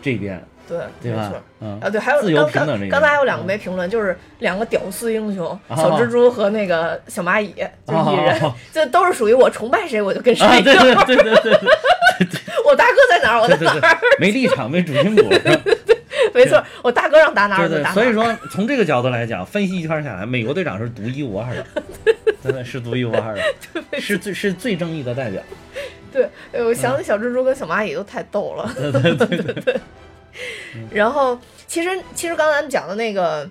[0.00, 1.42] 这边，对，对吧没错。？
[1.60, 7.54] 嗯啊，对，还有刚刚刚才还有两个嗯没评论，就是两个屌丝英雄，啊小蜘蛛和那个小蚂蚁，
[7.86, 10.74] 就是蚁人哦，这都是属于我崇拜谁我就跟谁啊，对。
[10.74, 11.68] 对对对对对
[12.64, 15.60] 我大哥在哪儿我在对对哪儿，对，没立场，没主心骨， 是吧
[16.34, 17.94] 没错，我大哥让打哪对对儿我就打，哪儿。
[17.94, 21.66] 所以说从这个角度来讲，分析一圈下来，美国队长是独一无二的，
[22.42, 23.42] 真的是独一无二的，
[24.00, 25.42] 是最是最正义的代表。
[26.12, 28.70] 对，哎我想起小蜘蛛跟小蚂蚁都太逗了。
[28.76, 29.80] 对对对对对，
[30.92, 33.48] 然后其实其实刚才咱们讲的那个，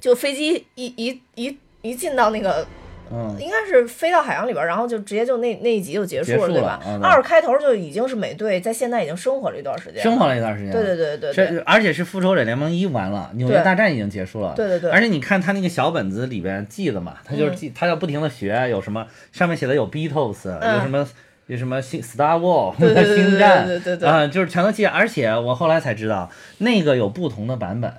[0.00, 2.66] 就飞机一一一一进到那个。
[3.14, 6.80] 嗯，应该是飞到海洋里边儿，然后就直接就那那一集就结束了束对吧？
[7.02, 10.72] 二开头就已经是美队在现在已经生活了一段时间，生活了一段时间。
[10.72, 14.54] 对对对对对，而且是复仇者联盟一完了，纽约大战已经结束了。
[14.56, 21.06] 对对对而且你看他那个小本子里边记的嘛，他就是记，他要不停的学，有什么上面写的有 Beatles，、嗯有什么
[21.52, 24.86] 有什么星 Star War，对对对对星战，对对对对啊、就是全都记。
[24.86, 27.92] 而且我后来才知道，那个有不同的版本，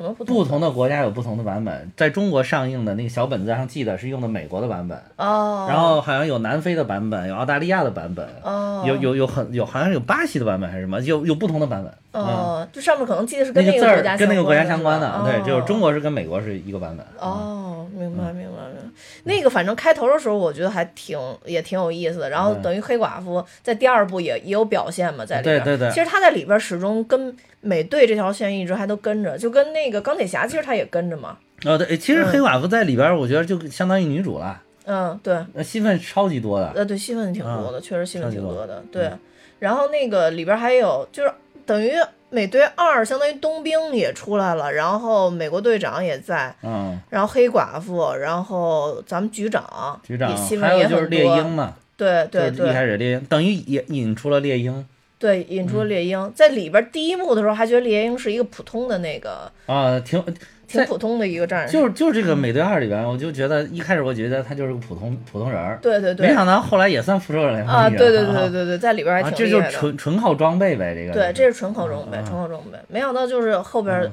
[0.00, 1.92] 什么不同不同的国家有不同的版本。
[1.94, 8.26] 在中国上映的那个小本子上记的是用的美国的版本，哦，然后好像有南非的版本，有澳大利亚的版本。
[8.42, 11.92] 哦有有有很有，好像有巴西的版本还是什么，有有不同的版本。
[12.12, 15.90] 嗯哦，就上面可能记得是跟那个国家跟那个国家相相关的，对，就是中国。
[15.90, 17.04] 是跟美国是一个版本。
[17.18, 18.90] 哦，明白明白明白。
[19.24, 22.30] 那个反正开头的时候，我觉得还挺也挺有意思的。
[22.30, 25.64] 然后嗯等于黑寡妇在第二部也也有表现嘛，在里边。
[25.64, 31.36] 对对对其实她在里边始终跟美队这条线一直还都跟着，就跟那个钢铁侠，其实他也跟着嘛。
[31.64, 36.72] 哦，对，其实嗯黑寡妇在里边儿，我觉得就相当于女主了，嗯，对，那戏份超级多的。
[36.74, 38.82] 呃，对，戏份挺多的，确实戏份挺多的。
[38.90, 39.10] 对，
[39.58, 41.30] 然后那个里边还有就是
[41.66, 41.92] 等于
[42.30, 51.46] 美队二，相当于冬兵也出来了，然后美国队长也在，嗯，然后黑寡妇，然后咱们局长，局长也戏还份也很有就是猎鹰。
[51.50, 54.86] 嘛，对对就是一开始猎鹰，等于也引出了猎鹰
[55.20, 60.20] 对，引嗯出了猎鹰，在里边第一幕的时候还觉得猎鹰是一个普通的那个，啊，挺
[60.66, 61.72] 挺普通的一个战士。
[61.72, 69.78] 就是就是这个美队二里边，我就觉得一开始我觉得他就是个普通普通人儿，对对对没，想到后来也算复仇者联盟啊，对对对啊对对对，在里边还啊，这就是挺厉害的。
[69.78, 72.78] 纯纯靠装备呗，这个对，这是纯靠装备，嗯纯靠装备。
[72.88, 74.10] 没想到就是后边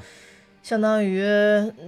[0.61, 1.21] 相当于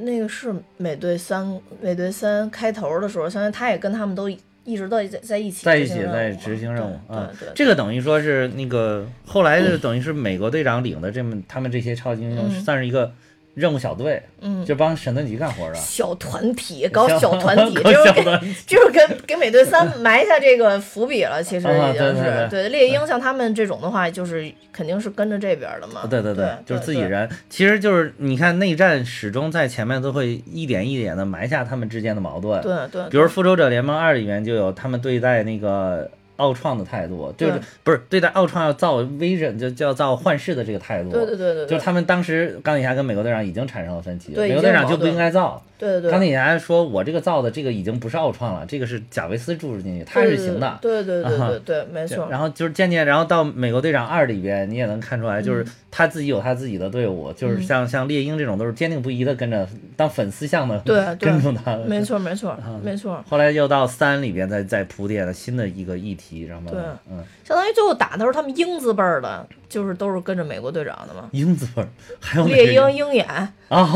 [0.04, 4.30] 那个是美队三，美队三开头的时候，相当于他也跟他们都
[4.70, 7.30] 一直都在在一起在一起在执行任务啊。
[7.56, 12.62] 这个等于说是那个后来就 等于是美国队长领的这么他们这些超级英雄嗯。
[12.62, 13.12] 算是一个
[13.56, 18.24] 任务小队，嗯，就帮沈腾吉干活的，小团体 搞小团体，就是给
[18.66, 21.44] 就是给给美队三埋下这个伏笔了。
[21.44, 26.08] 其实啊已经是对猎鹰像他们这种的话，就是肯定是跟着这边的嘛。
[26.10, 27.00] 对对对，就是自己。
[27.00, 27.28] 人。
[27.50, 36.08] 其实就是你看内战始终在前面都会一点一点的埋下他们之间的矛盾，对对，比如《复仇者联盟二》里面就有他们对待那个
[36.40, 45.62] 奥创的态度，就是不是对待奥创要造 vision 就叫造幻视的这个态度，对对对对，就是他们当时钢铁侠跟美国队长已经产生了分歧，美国队长就不应该造。
[45.80, 50.78] 对对对，钢铁侠说：“我这个造的这个已经不是奥创了，这个是贾维斯注入进去，他是行的。
[50.82, 52.28] 对对对啊对对，没错。
[52.30, 59.66] 然后就是渐渐，然后到美国队长二里边，你也能看出来，就是他自己有他自己的队伍，就是像像猎鹰这种都是坚定不移的跟着
[59.96, 60.78] 当粉丝像的
[61.18, 61.78] 跟住他。
[61.78, 66.70] 没错没错没错，后来又到三里边再再铺垫了新的一个议题，然后
[67.10, 71.30] 嗯，相当于最后打的时候，他们鹰字辈儿的，就是都是跟着美国队长的嘛。
[71.32, 71.88] 英子味儿
[72.20, 73.26] 还有哪猎个鹰、鹰眼，
[73.70, 73.88] 啊，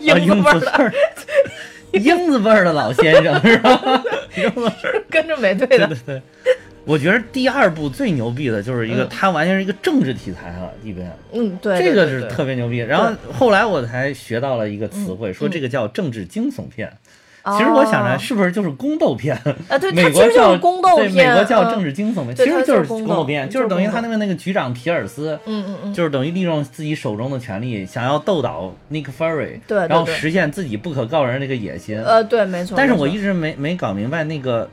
[0.00, 0.60] 鹰字鹰辈儿的，
[2.26, 4.02] 字辈儿，的老先生是吧？
[4.36, 5.86] 鹰子味儿 跟着美队的。
[5.86, 6.22] 对对对，
[6.84, 12.78] 我觉得第二部最牛逼的就是一个，嗯它完全是一个政治题材了，一边嗯，对，这个是特别牛逼。
[12.78, 16.92] 然后后来我才学到了一个词汇，说嗯这个叫政治惊悚片。
[17.44, 18.18] 其实我想着哦。
[18.18, 19.36] 是不是就是宫斗片？
[19.68, 21.70] 啊，对，美国它其实就是叫宫斗对，片，美国叫嗯。
[21.72, 32.00] 政治惊悚片，其实就是宫斗片，就是等于他那个那个局长皮尔斯，嗯嗯嗯，就是等于利用自己手中的权力，想要斗倒 Nick Fury，对然后实现自己不可告人那个野心。
[32.02, 32.74] 呃，对，没错。
[32.76, 34.68] 但是我一直没没搞明白那个，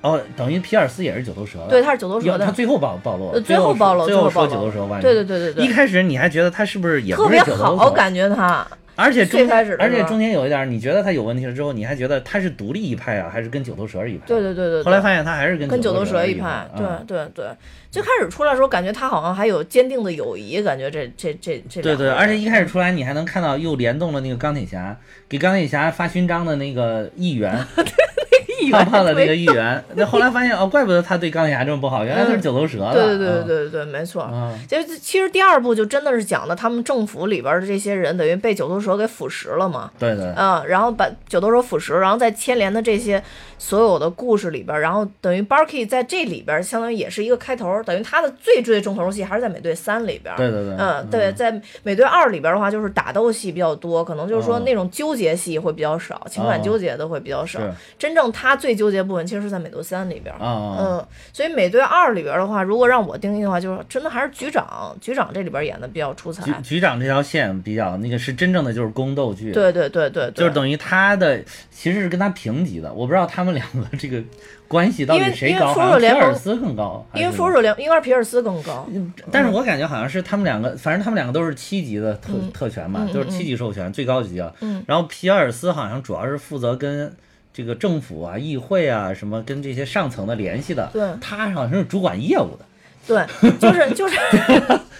[0.00, 7.90] 哦，等于皮尔斯也是九头蛇的，对他是九头蛇的，他最后暴暴露最后暴露，最后说九头蛇完，对对对对对，一开始你还觉得他是不是也特别不是九头好，蛇？
[7.90, 8.66] 感觉他
[8.96, 14.26] 而且中最开始而且中间有一点，你觉得他有问题了之后，你还觉得他是独立一派啊，还是跟九头蛇一派？
[14.26, 17.46] 对对对对，后来发现他还是跟跟九头蛇蛇一一派，嗯对对对。
[17.90, 24.96] 最开始出来的时候，感觉他好像还有坚定的友谊，感觉这这这这对对，而且一开始出来，你还能看到又联动了那个钢铁侠，
[25.28, 27.56] 给钢铁侠发勋章的那个议员，
[28.64, 29.84] 议员胖胖的那个对议员。
[29.94, 32.92] 那后来发现哦，怪不得他对钢铁侠这么不好，原来他是九头蛇的。
[32.92, 34.22] 对对对嗯对对对，没错。
[34.22, 43.22] 啊，就其实第二部就真的是讲的他们政府里边的这些人等于被九头蛇给腐蚀了嘛，对对，嗯，然后把九头蛇腐蚀，然后再牵连的这些
[43.58, 50.34] 所有的故事里边，然后等于 Barky 在这里边相当于也是一个开头，等于他的最最重头戏还是在美队三里边。
[50.36, 57.60] 对对对，嗯，对，在美队二里边的话，就是打斗戏比较多，可能就是说嗯那种纠结戏会比较少，情感嗯纠结的会比较少。
[57.98, 60.34] 真正他最纠结部分其实是在美队三里边。
[60.36, 66.52] 啊啊，嗯，所以美队二里边的话，如果让我定义的话，就是真的还是局长，局长这里边演的比较出彩局。
[66.62, 74.22] 局长这条线比较那个是真正的就是宫斗剧，对对对对对，就是等于他的其实是跟他平级的，我不知道他们两个这个
[74.66, 78.86] 关系到因为因为底谁高，复仇者联盟好像皮尔斯更高，因为是复仇者联应该是皮尔斯更高。
[79.30, 84.52] 但是我感觉好像是他们两个，反正他们两个都是七级的特、嗯特权嘛，嗯都是七级授权，最高级啊。
[84.60, 87.14] 嗯然后皮尔斯好像主要是负责跟
[87.54, 90.90] 这个政府啊、议会啊什么跟这些上层的联系的。
[90.92, 92.66] 对他好像是主管业务的，
[93.06, 94.18] 对，就是就是，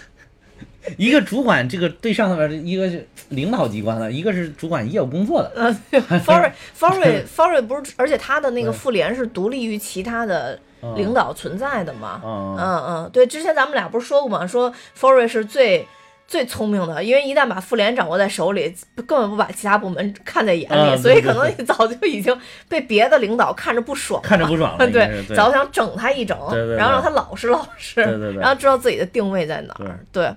[0.97, 5.51] 一个主管这个对上头的，一个是领导机关的，一个是主管业务工作的。
[5.55, 7.61] 呃 f o r r y f o r r y f o r r y
[7.61, 12.21] 不是，而且他的那个妇联是独立于其他的嗯领导存在的嘛。
[12.23, 14.47] 嗯嗯嗯，对，之前咱们俩不是说过吗？
[14.47, 15.85] 说 f o r r y 是最。
[16.27, 22.35] 最聪明的，因为一旦把妇联掌握在手里，根本不把其他部门看在眼里，所以可能你早就已经
[22.67, 26.77] 被别的领导看着不爽了，看着不爽了 对早想整他一整，对对对。
[26.77, 28.01] 然后让他老实老实，
[28.39, 30.33] 然后知道自己的定位在哪儿，对，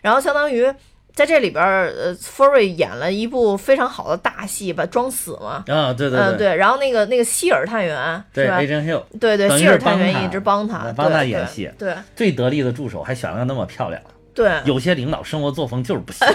[0.00, 0.72] 然后相当于
[1.14, 6.46] 在这里边儿，呃 r y 演了一部非常好的大戏，把装死嘛，啊，对对嗯，对。
[6.48, 11.70] 对，然后那个那个希尔探员对是吧？，Agent Hill 对对，希尔探员一直帮他，帮他演戏。
[11.78, 14.00] 对最得力的助手，还选了那么漂亮。
[14.34, 16.26] 对，有些领导生活作风就是不行，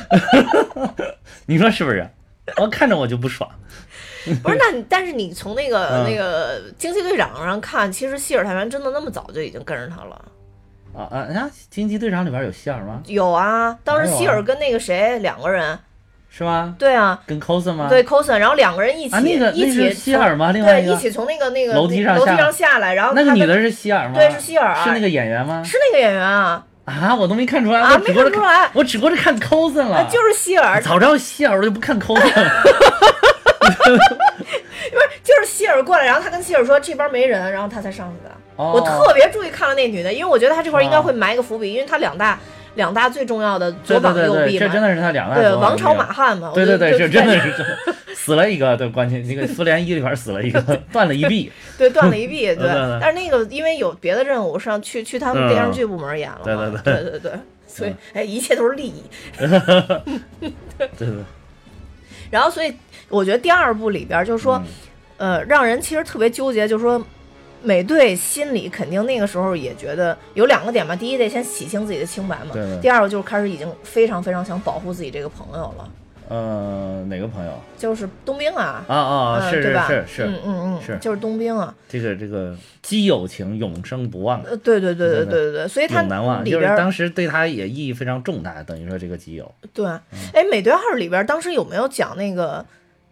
[1.46, 2.08] 你说是不是？
[2.58, 3.48] 我看着我就不爽。
[4.42, 10.24] 不是，那你但是你从那个、嗯那个惊奇队长上看，其实希尔探员真的那么早就已经跟着他了。
[10.94, 11.18] 啊啊！
[11.34, 11.50] 啊！
[11.70, 13.02] 惊奇队长里边有希尔吗？
[13.06, 15.78] 有啊，当时希尔跟那个谁两个人，
[16.36, 16.74] 是吗？
[16.76, 17.86] 对啊，跟 coser 吗？
[17.88, 20.50] 对 coser，然后两个人一起、啊，那个一起希尔吗？
[20.50, 24.14] 另外一起从那个那个楼梯上楼梯下上下来，然后那个女的是希尔吗？
[24.16, 25.62] 对是希尔啊是那个演员吗？
[25.64, 29.98] 是那个演员啊，啊，我都没看出来，啊我只顾着没看出来我只顾着看 cos 了。
[29.98, 32.22] 啊就是希尔，早知道希尔我就不看 cos 了。
[33.64, 38.34] 不是就是希尔过来，然后他跟希尔说这边没人，然后他才上去的。
[38.56, 42.38] 哦我特别注意看了那女的，因为我觉得他这块应该会埋一个伏笔，因为他两大
[42.74, 47.52] 两大最重要的左膀右臂这真，的是他两大对王朝马汉嘛，对对对，这真的是
[48.14, 50.60] 死了一个，对，关键那个复联一里边死了一个，
[50.92, 51.52] 断了一臂。
[51.76, 52.66] 对断了一臂， 对。
[53.00, 57.32] 但是那个因为有别的任务，上去去他们电视剧部门演了嘛，对对对对对
[57.66, 59.02] 所以哎，一切都是利益。
[59.36, 61.08] 对对，
[62.30, 62.72] 然后，所以
[63.08, 64.62] 我觉得第二部里边就是说，
[65.18, 67.04] 嗯呃，让人其实特别纠结，就是说，
[67.64, 75.90] 美队心里肯定那个时候也觉得有两个点吧，第一得先洗清自己的清白嘛，对对第二个就是开始已经非常非常想保护自己这个朋友了，
[76.28, 77.52] 呃，哪个朋友？
[77.78, 79.72] 就是冬兵啊，啊啊，是是？
[79.86, 89.50] 是是嗯，嗯嗯，是就是冬兵啊，这个这个基友情永生不忘，呃，对对对对对对对，所以他永难忘，就是里边当时对他也意义非常重大，等于说这个基友。
[89.72, 92.64] 对，嗯哎，美队二里边当时有没有讲那个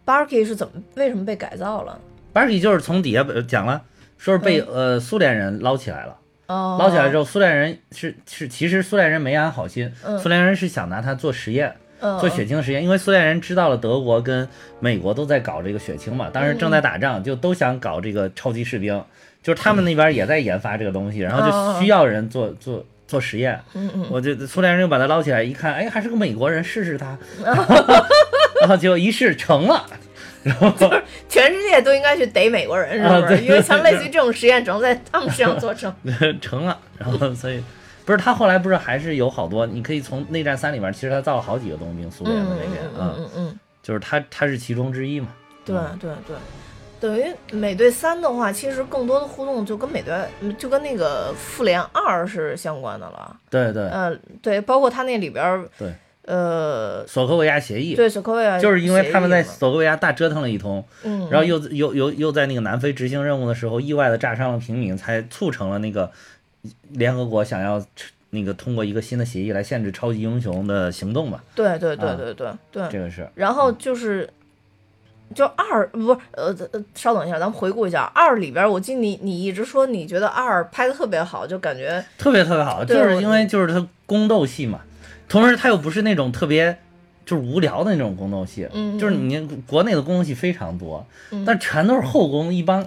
[0.06, 1.98] Barky 是怎么为什么被改造了
[2.34, 3.82] ？Barky 就是从底下呃讲了，
[4.22, 6.16] 说是被呃苏联人捞起来了，
[6.46, 10.16] 捞起来之后，苏联人是是其实苏联人没安好心，嗯。
[10.18, 11.68] 苏联人是想拿它做实验。
[11.70, 14.48] 嗯做血清实验，因为苏联人知道了德国跟
[14.80, 19.00] 美国都在搞这个血清嘛，当时正在打仗，就都想搞这个超级士兵，
[19.40, 23.60] 就是他们那边也在研发这个东西，然后就需要人做做做实验。
[24.10, 27.16] 我就苏联人又把他捞起来，一看，哎，还是个美国人，试试他
[28.60, 29.86] 然后结果一试成了，
[30.42, 30.70] 然 后
[31.28, 33.34] 全世界都应该去逮美国人，是不是？
[33.34, 35.92] 啊因为像类似于这种实验，只能在他们身上做成。
[36.40, 37.62] 成了，然后所以
[38.04, 45.28] 不是他后来不是还是有好多，你可以从内战三里面，其实他造了好几个冬兵，苏联的嗯这边嗯啊，嗯嗯，就是他他是其中之一嘛。
[45.64, 46.36] 对对对。
[46.98, 50.14] 等于美队三的话，其实更多的互动就跟美队，
[50.56, 53.36] 就跟那个复联二是相关的了。
[53.50, 55.92] 对对，嗯，对，包括他那里边儿，对，
[56.24, 66.10] 呃，索科维亚协议，对，索科维亚就是因为他们在索科维亚大折腾了一通，嗯，然后又又又又在那个南非执行任务的时候，意外的炸伤了平民，才促成了那个
[66.90, 67.84] 联合国想要
[68.30, 71.42] 那个通过一个新的协议来限制超级英雄的行动吧。
[71.56, 74.30] 对对对啊对对对，这个是然后就是，
[75.34, 84.80] 就二不是呃呃，稍等一下，咱们回顾一下二里边，我记得你你一直说你觉得二拍的特别好，就感觉特别特别好，就是因为就是它宫斗戏嘛，
[85.32, 86.76] 同时它又不是那种特别
[87.24, 92.86] 就是无聊的那种宫斗戏，嗯就是你国内的宫斗戏非常多，嗯但全都是后宫一帮，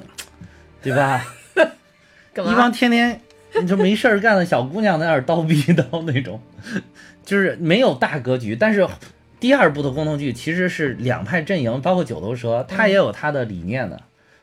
[0.83, 1.25] 对吧？
[2.37, 2.71] 一帮？
[2.71, 3.19] 天天
[3.59, 6.39] 你就没事儿干的小姑娘在那儿叨逼叨那种，
[7.25, 8.55] 就是没有大格局。
[8.55, 8.87] 但是
[9.39, 13.99] 第二部的宫斗剧其实是两派阵营，包括九头蛇，他也有他的理念的。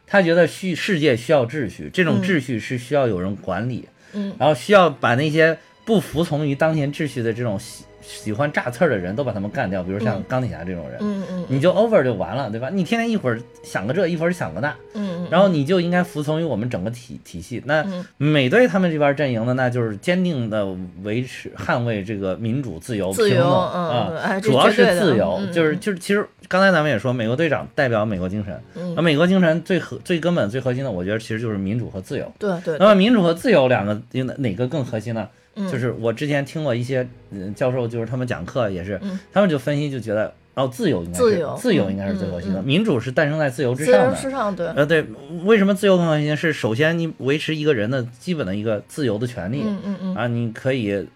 [0.06, 7.58] 他觉得需世界需要秩序，这种嗯秩序是需要有人管理，嗯然后需要把那些不服从于当前秩序的这种
[8.02, 12.70] 喜喜欢炸刺儿的人都把他们干掉，比如像嗯钢铁侠这种人，嗯嗯你就 over 就完了，对吧？
[12.72, 17.62] 你天天一会儿想个这，一会儿想个那，嗯，然后你就应该服从于我们整个体体系。
[17.66, 20.66] 那嗯美队他们这边阵营呢，那就是坚定的
[21.02, 32.32] 维持、捍卫这个民主、自由、自由平等啊，主要是自由，嗯就是就是，其实刚才咱们也说，美国队长代表美国精神，嗯那美国精神最核、最根本、最核心的，我觉得其实就是民主和自由。
[32.38, 34.00] 对对那么民主和自由两个
[34.38, 35.28] 哪个更核心呢？
[35.54, 44.72] 嗯就是我之前听过一些嗯教授，就是他们讲课也是，嗯他们就分析就觉得，哦，自由应该是自由自由应该是最核心的，嗯嗯民主是诞生在自由之上的。
[44.74, 45.04] 对，呃，对，
[45.44, 46.36] 为什么自由更核心？
[46.36, 51.06] 是首先你维持一个人的基本的一个自由的权利、嗯嗯嗯啊，你可以，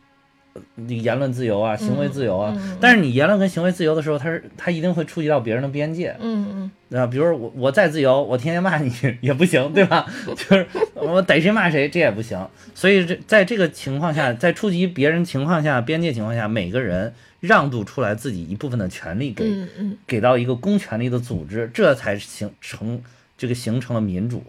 [0.87, 10.07] 言论自由啊，行为自由啊，嗯嗯嗯但是你言论跟行为自由的时候，它是它一定会触及到别人的边界，嗯嗯啊，比如说我我再自由，我天天骂你 也不行，对吧？
[10.37, 12.39] 就是我逮谁骂谁，这也不行。
[12.75, 19.45] 所以这在这个情况下，在触及别人情况下、边界情况下，每个人让渡出来自己一部分的权利给、
[20.07, 23.01] 给到一个公权力的组织，这才形成
[23.37, 24.43] 这个形成了民主。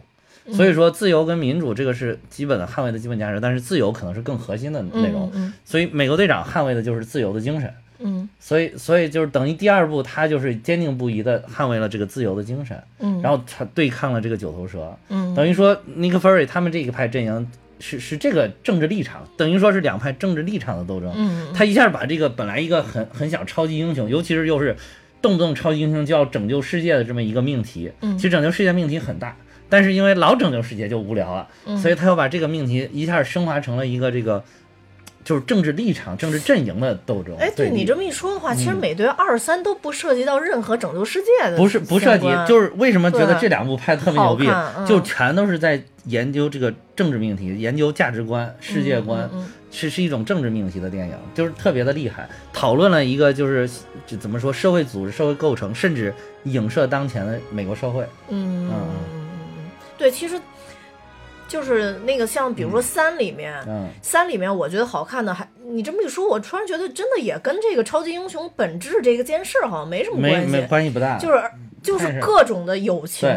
[0.54, 5.30] 所以说，自由跟民主这个是基本的捍卫的基本价值，但是自由可能是更核心的内容。
[5.34, 7.74] 嗯所以，美国队长捍卫的就是自由的精神。
[8.00, 21.12] 嗯所以，所以就是等于第二部，他就是坚定不移的捍卫了这个自由的精神，嗯，然后他对抗了这个九头蛇，嗯等于说尼克弗瑞他们这一派阵营是是这个政治立场，等于说是两派政治立场的斗争。
[21.16, 24.76] 嗯他一下把这个本来一个很很小超级英雄，尤其是又是
[25.20, 29.36] 动不动超级英雄就要拯救世界的这么一个命题，嗯其实拯救世界命题很大，
[29.70, 31.78] 但是因为老拯救世界就无聊了，嗯。
[31.78, 34.44] 所以他又把这个命题一下升华成了一个这个
[35.24, 37.36] 就是政治立场、政治阵营的斗争。
[37.38, 44.86] 哎，对你这么一说的话，其实美队二三都不涉及到任何拯救世界的，不是不涉及，就是为什么觉得这两部拍的特别牛逼，嗯。
[44.86, 53.70] 就全都是在研究这个政治命题、研究价值观、世界观，嗯是是一种政治命题的电影，就是特别的厉害，讨论了一个就是
[54.08, 56.12] 这怎么说社会组织、社会构成，甚至
[56.46, 58.08] 影射当前的美国社会。
[58.30, 58.72] 嗯，
[59.98, 60.40] 对，其实
[61.48, 71.42] 就是那个像比如说三里面，嗯，三里面我觉得好看的还，你这么一说，我突然觉得真的也跟这个超级英雄本质这个件事好像没什么没没关系，关系不大，就是
[71.82, 73.28] 就是各种的友情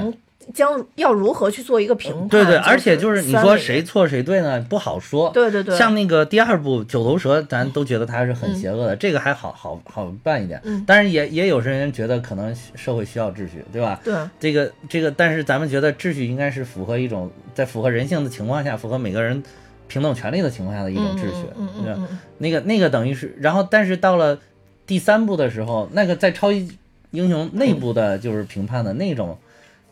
[0.53, 4.61] 将要如何去做一个评判，对对，而且就是你说谁错谁对呢？
[4.69, 5.31] 不好说。
[5.31, 10.61] 对对对，像那个第二部九头蛇，咱都觉得它是很邪恶的，这个还好好好办一点。
[10.65, 14.01] 嗯但是也也有些人觉得可能社会需要秩序，对吧？
[14.03, 19.41] 对，这个这个，但是咱们觉得秩序应该是符合一种在符合人性的情况下，符合每个人
[19.87, 21.47] 平等权利的情况下的一种秩序。
[21.57, 24.39] 嗯嗯嗯那个那个等于是，然后但是到了
[24.87, 26.77] 第三部的时候，那个在超级
[27.13, 29.39] 英雄内部的就是评判的那种。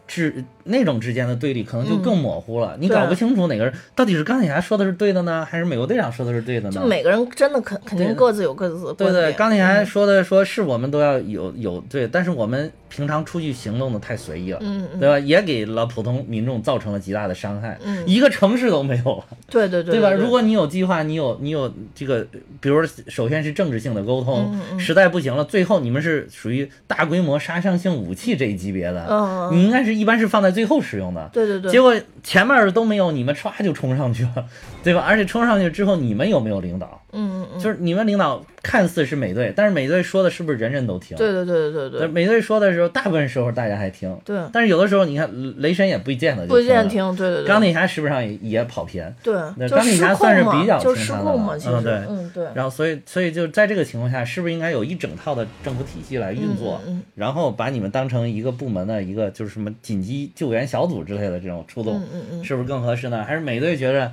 [0.08, 6.80] 之那种之间的对立可能就更模糊了，你搞不清楚哪个人到底是钢铁侠说的是对的呢，还是美国队长说的是对的呢？
[6.80, 9.86] 就每个人真的肯肯定各自有各自的对对，钢铁侠嗯。
[9.86, 15.00] 说的说是我们都要有有对，但是我们平常出去行动的太随意了，嗯嗯。
[15.00, 15.18] 对吧？
[15.18, 18.06] 也给了普通民众造成了极大的伤害，嗯。
[18.06, 20.10] 一个城市都没有了，对对对对吧？
[20.10, 22.26] 如果你有计划，你有你有这个，
[22.60, 31.28] 比如说首先是政治性的沟通，实在不行了，最后你们是属于大规模杀伤性武器这一级别的，嗯，你应该是一般是放在最后使用的。
[31.32, 34.44] 对对对，结果前面都没有，你们唰就冲上去了，
[34.82, 35.04] 对吧？
[35.06, 37.02] 而且冲上去之后，你们有没有领导？
[37.12, 41.16] 嗯嗯嗯，就是你们领导看似是美队，但是美队说的是不是人人都听？
[41.16, 44.14] 对对对对对对美队说的时候，大部分时候大家还听。
[44.24, 45.28] 对，但是有的时候你看
[45.60, 47.46] 雷神也不见得就不见了听，对对对。
[47.46, 49.14] 钢铁侠是不是上也也跑偏？
[49.22, 52.46] 对，那钢铁侠算是比较就听他的了失控嘛，其实嗯对嗯对。
[52.54, 63.24] 然后所以所以就在这个情况下，是不是应该有一整套的政府体系来运作，嗯嗯然后把你们当成一个部门的一个就是什么紧急救援小组之类的这种出动，嗯嗯嗯是不是更合适呢？
[63.24, 64.12] 还是美队觉着，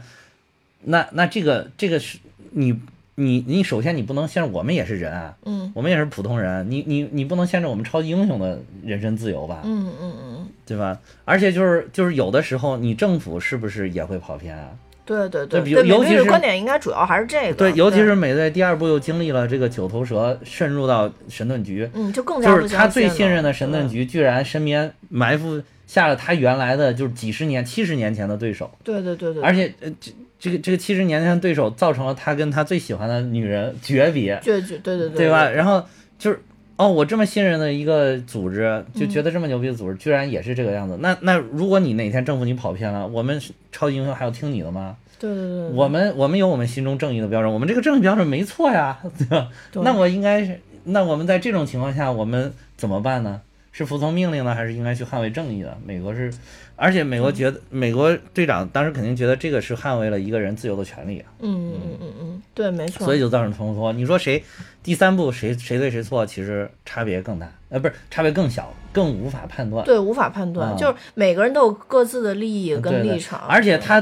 [0.86, 2.18] 那那这个这个是
[2.52, 2.80] 你
[3.16, 11.00] 你你首先你不能限制我们也是人啊，嗯我们也是普通人，你你你不能限制我们超级英雄的人身自由吧，嗯嗯嗯，对吧？
[11.24, 14.70] 而且就是就是有的时候你政府是不是也会跑偏啊？
[15.06, 35.50] 对对对，对比如尤其是观点应该主要还是这个，对，尤其是美队第二部又经历了这个九头蛇渗入到神盾局，嗯，就更加就是他最信任的神盾局，居然身边埋伏下了他原来的就是几十年、七十年前的对手，对对对对，而且呃这这个这个七十年前的对手造成了他跟他最喜欢的女人诀别，对对对对对吧？？
[35.50, 35.84] 然后
[36.20, 36.40] 就是。
[36.78, 40.98] 哦，我这么信任的一个组织，就嗯觉得这么牛逼的组织，居然也是这个样子。
[41.00, 43.40] 那那如果你哪天政府你跑偏了，我们
[43.72, 44.98] 超级英雄还要听你的吗？
[45.18, 49.48] 对对对，对我们我们有我们心中正义的标准，我们这个正义标准没错呀， 对吧？
[49.72, 53.40] 对那我应该是，那我们在这种情况下，我们怎么办呢？
[53.78, 55.78] 是服从命令呢，还是应该去捍卫正义的？
[55.86, 56.32] 美国是，
[56.78, 63.04] 而且美国觉得，美国队长当时肯定觉得这个是捍卫了一个人自由的权利啊，嗯嗯嗯嗯嗯，对，没错。
[63.04, 63.92] 所以就造成冲突。
[63.92, 64.42] 你说谁
[64.82, 69.86] 第三步谁谁对谁错，其实差别更大，呃，不是差别更小，更无法判断。
[69.86, 74.00] 对无法判断，啊就是每个人都有各自的利益跟立场，而且他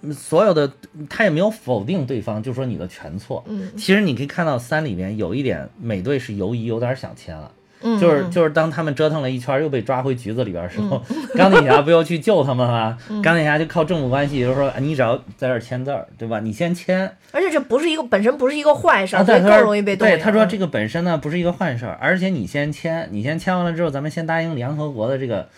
[0.00, 0.72] 嗯所有的
[1.10, 3.44] 他也没有否定对方，就说你的全错。
[3.48, 7.52] 嗯其实你可以看到三里面有一点，美队是犹疑，有点想签了。
[7.82, 11.02] 嗯，就是嗯就是当他们折腾了一圈，又被抓回局子里边的时候，
[11.36, 12.98] 钢铁侠不又去救他们吗？
[13.08, 16.40] 嗯钢铁侠就靠政府关系，就是说你只要在这儿签字儿，对吧？
[16.40, 20.08] 你先签而且这不是一个本身不是一个坏事对，以更容易被动。
[20.08, 25.48] 对，他说这个本身呢不是一个坏事儿，而且你先签，你先签完了之后，咱们先答应联合国的这个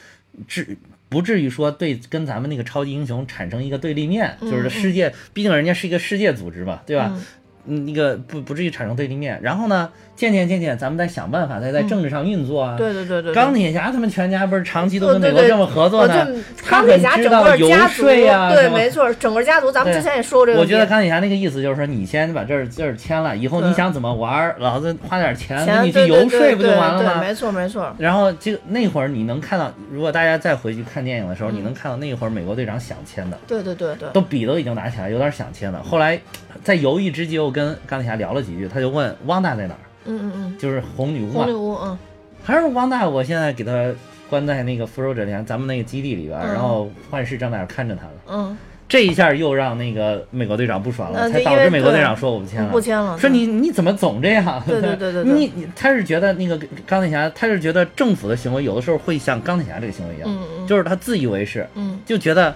[0.47, 0.77] 至
[1.09, 7.11] 不至于说对跟咱们那个超级英雄产生一个对立面，就是世界，毕竟人家是一个世界组织嘛，对吧？
[7.14, 7.25] 嗯
[7.66, 9.39] 嗯，那个不不至于产生对立面。
[9.43, 9.91] 然后呢，
[10.21, 12.77] 渐渐渐渐，咱们再想办法，再在政治上运作啊。
[12.77, 16.43] 对对对对，对钢铁侠他们全家不是长期都跟美国政府合作呢呃对？
[16.62, 20.61] 他钢铁侠整个家族，对，没错，整个家族，咱们之前也说过这个。
[20.61, 27.14] 我觉得钢铁侠那个意思就是说，你先把这儿这儿签了，以后你想怎么玩儿，老子花点钱你去游说，不就对完了吗？
[27.18, 27.91] 对没错没错。
[27.97, 35.83] 然后这个那会儿你能看到，如果大家再回去看电影的时候，嗯你能看到那会儿美国队长想签的，对对对对，都笔都已经拿起来，有点想签的。
[35.83, 36.21] 后来
[36.62, 41.45] 在犹豫之际，又跟钢铁侠聊了几句，他就问汪大在哪儿，嗯嗯嗯，就是红女巫嘛。
[41.45, 41.99] 红女，巫，嗯。
[42.43, 43.93] 还是汪大，我现在给他
[44.29, 46.53] 关在那个复仇者联咱们那个基地里边，嗯。
[46.53, 48.13] 然后幻视正在那看着他呢。
[48.29, 54.63] 嗯，这一下又让那个美国队长不爽了，才导致美国队长说我不签了，不签了，说你你怎么总这样？
[54.67, 55.33] 对对对对对。
[55.35, 60.31] 你你他是觉得那个钢铁侠，他是觉得政府的行为有的时候会像钢铁侠这个行为一样，
[60.67, 62.01] 就是他自以为是，嗯。
[62.07, 62.55] 就觉得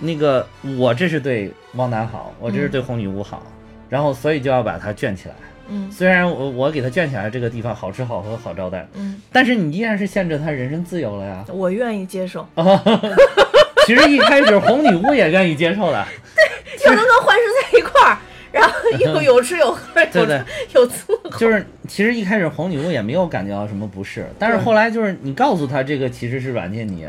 [0.00, 0.46] 那个
[0.76, 3.42] 我这是对汪达好，我这是对红女巫好，
[3.88, 5.34] 然后所以就要把他圈起来。
[5.68, 5.90] 嗯。
[5.90, 11.44] 虽然我我给他圈起来这个地方好吃好喝好招待，嗯，但是你依然是限制他人身自由了呀。
[11.52, 12.46] 我愿意接受，
[13.86, 16.04] 其实一开始红女巫也愿意接受的，
[16.36, 17.42] 对又能跟幻视
[17.72, 18.18] 在一块儿，
[18.52, 20.42] 然后又 有吃有喝，有对对
[20.74, 27.06] 有伺候，就是其实一开始红女巫也没有感觉到什么不适，但是后来就是你告诉他这个其实是软禁你，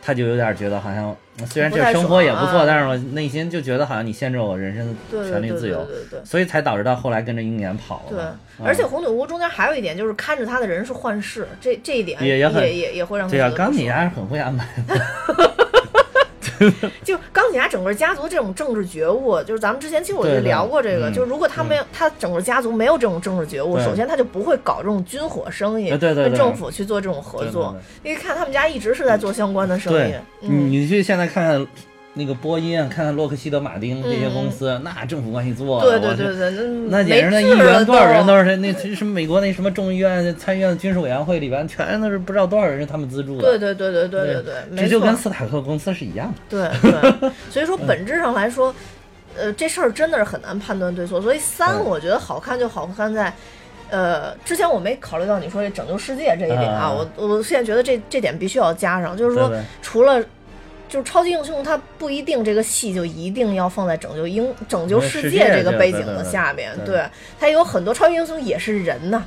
[0.00, 1.14] 他就有点觉得好像
[1.46, 4.96] 虽然这生活也不错，但是我内心就觉得好像你限制我人身
[5.30, 6.24] 权利自由，对对对对。
[6.24, 14.94] 所以才导致到后来跟着鹰眼跑了对。，嗯而且红女巫中间还有一点，就是看着他的人是幻视，这这一点也也也很也也会让他对呀、觉得不爽钢铁侠是很会安排的，
[17.04, 27.76] 就钢铁侠整个家族这种政治觉悟，就是咱们之前其实我就聊过这个，嗯就是如果他没有、他整个家族没有这种政治觉悟，首先他就不会搞这种军火生意，对对对跟政府去做这种合作。
[28.02, 31.66] 因为看他们家一直是在做相关的生意，，嗯，你去现在看看
[32.14, 43.42] 那个波音，看看洛克希德马丁这些公司，那政府关系做的，对对对对，那那简直那议员多少人都都是那什么美国那什么众议院、参议院的军事委员会里边，全都是不知道多少人是他们资助的。
[43.42, 46.70] 对对对对对对对，这就跟，斯塔克公司是一样的。
[46.80, 48.74] 对对， 所以说本质上来说，
[49.36, 51.20] 呃，这事儿真的是很难判断对错。
[51.22, 53.32] 所以三，我觉得好看就好看在。
[53.90, 59.52] 呃，之前我没考虑到你说这拯救世界这一点啊，啊我我现在觉得这这点必须要加上，就是说，
[59.82, 60.18] 除了
[60.92, 67.04] 就是超级英雄，他不一定这个戏就一定要放在拯救英拯救世界这个背景的下边，对对对
[67.40, 69.24] 他有很多超级英雄也是人呐。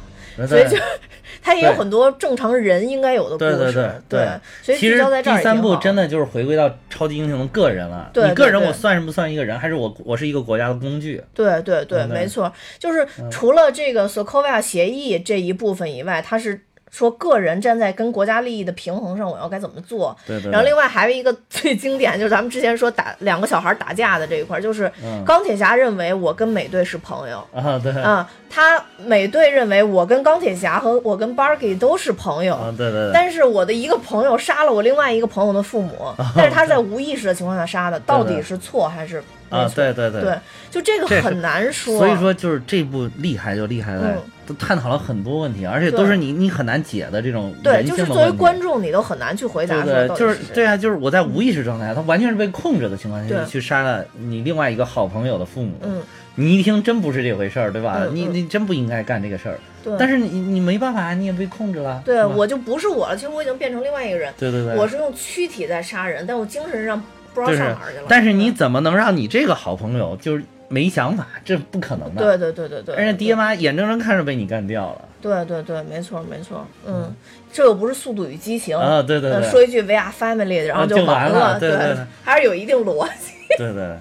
[0.47, 0.77] 所以就
[1.41, 4.29] 他也有很多正常人应该有的故对对事，对对
[4.61, 8.11] 所以其实聚焦在这儿第三部真的就是回归到超级英雄的个人了。
[8.13, 11.23] 对你个人对对我算是不算一个人，还是我我是一个国家的工具？
[11.33, 16.59] 对对对，对没错，就是除了这个索科维亚协议这一部分以外，它是
[16.91, 20.15] 说个人站在跟国家利益的平衡上，我要该怎么做。
[20.25, 20.51] 对对。
[20.51, 27.45] 然后另外还有一个最经典，就是咱们之前说打两个小孩打架的这一块儿，就是嗯钢铁侠认为我跟美队是朋友。
[27.53, 33.11] 啊，对啊、他美队认为我跟钢铁侠和我跟 Barky 都是朋友，啊，对对对。
[33.13, 40.37] 但是我的一个朋友杀了我另外一个朋友的父母，但是他在无意识的情况下杀的，到底是错还是没啊，对对对对，
[40.71, 41.97] 就这个很难说。
[41.97, 48.37] 所以说，就是这部厉害就厉害在嗯都探讨了很多问题，而且都是你你很难解的这种对，就是作为性的问题。
[48.37, 55.73] 观众，你都很难去回答对就是对啊，就是我在无意识状态下，他完全是被控制的情况下对去杀了你另外一个好朋友的父母。
[55.81, 55.99] 嗯，
[56.35, 58.05] 你一听真不是这回事儿，对吧？
[58.11, 59.59] 你你真不应该干这个事儿。
[59.83, 59.95] 对。
[59.97, 62.03] 但是你你没办法，你也被控制了。
[62.05, 64.31] 对我就不是我了，其实我已经变成另外一个人。
[64.37, 67.03] 对对对，我是用躯体在杀人，但我精神上
[67.35, 68.05] 不知道就是上哪儿去了。
[68.07, 71.27] 但是你怎么能让你这个好朋友就是没想法？
[71.43, 72.21] 这不可能的。
[72.23, 75.01] 对对对对对，而且爹妈眼睁睁看着被你干掉了。
[75.21, 77.13] 对对对，没错没错，嗯，
[77.51, 83.33] 这又不是《速度与激情》啊，对对呃对，说一句 “We are family”，然后啊就完完了对对对还是有一定逻辑。
[83.57, 83.95] 对对。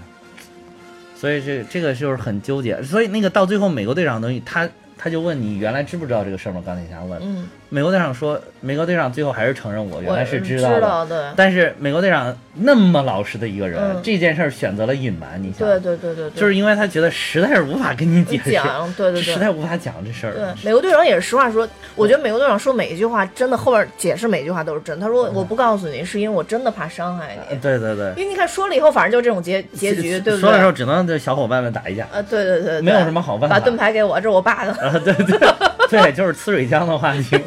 [1.16, 2.82] 所以这这个就是很纠结。
[2.82, 4.68] 所以那个到最后，美国队长等于他
[4.98, 6.62] 他就问你原来知不知道这个事儿吗？
[6.66, 7.18] 钢铁侠问。
[7.22, 10.80] 嗯，美国队长说，美国队长最后还是承认我原来是知道的。
[10.80, 11.18] 道对。
[11.34, 19.22] 但是美国队长那么老实的一个人，嗯这件事儿选择了隐瞒，你想，对对对对对，就是因为他觉得实在是无法跟你解释，讲，对对对。
[19.22, 25.00] 实在无法讲这事儿对。，美国队长也是实话说，我觉得美国队长说每一句话真的后边解释每一句话都是真。
[25.00, 27.58] 他说我不告诉你，是因为我真的怕伤害你。
[27.58, 30.40] 对对对，因为你看说了以后，反正就这种结结局，对不对？
[30.42, 34.70] 说的时候只能对小伙伴们打一架，啊，对对对对，没有什么好办法把盾牌给我，这是我爸的。
[34.74, 35.36] 啊，对对
[36.02, 37.38] 对， 就是呲水枪的话题，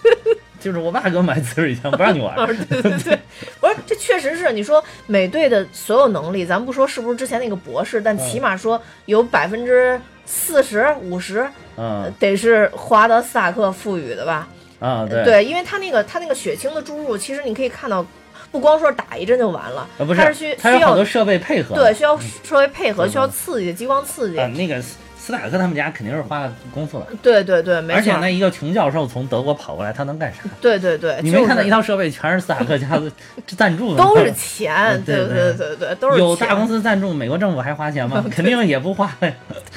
[0.60, 2.34] 就是我爸给我买呲水枪，不让你玩。
[2.46, 3.18] 对对对，
[3.60, 14.48] 不是，这确实是你说美队的所有能力，咱不说是不是之前那个博士，但起码说有百分之四十五十嗯得是华德斯塔克赋予的吧？
[14.80, 18.04] 啊，对，对，因为他那个他那个血清的注入，其实你可以看到，
[18.50, 21.74] 不光说打一针就完了，啊不它是需需要好多设备配合。
[21.74, 24.82] 对需要稍微配合，对需要刺激激光刺激啊，，那个
[25.30, 27.06] 斯斯塔克他们家肯定是花了功夫了。
[27.22, 30.40] 对对对，没错而且那，一个穷教授从德国跑过来，他能干啥？
[30.60, 33.10] 对对对，你没看到一套设备全是斯塔克家的
[33.56, 34.02] 赞助的？
[34.02, 38.24] 都是钱，嗯对对对对都是有大公司赞助，美国政府还花钱吗？
[38.30, 39.32] 肯定也不花呀，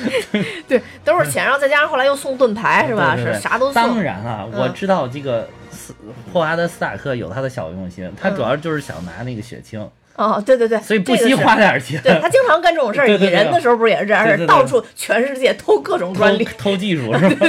[0.68, 3.16] 对，都是钱，然后再加上后来又送盾牌是吧？
[3.16, 3.74] 是啥都送。
[3.76, 5.94] 当然啊，嗯我知道这个斯
[6.34, 12.00] 霍华德斯塔克有他的小用心，他嗯主要就是想拿那个血清，哦，对对对，所以不惜花点钱。
[12.04, 17.48] 对他经常干这种事儿， 对对对蚁人的时候不是也是这样，到处全世界偷各种专利，偷偷技术 是吧？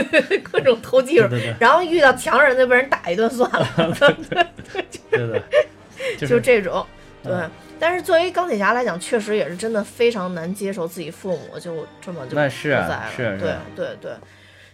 [0.51, 3.69] 各种偷技术对对对，然后遇到强人就被人打一顿算了，
[5.11, 5.43] 对对，
[6.19, 6.85] 就就这种。
[7.23, 7.51] 对嗯，
[7.81, 12.89] 但是作为钢铁侠来讲，确实也是真的非常难接受自己父母就这么就那是啊不
[13.23, 14.13] 在了对对对，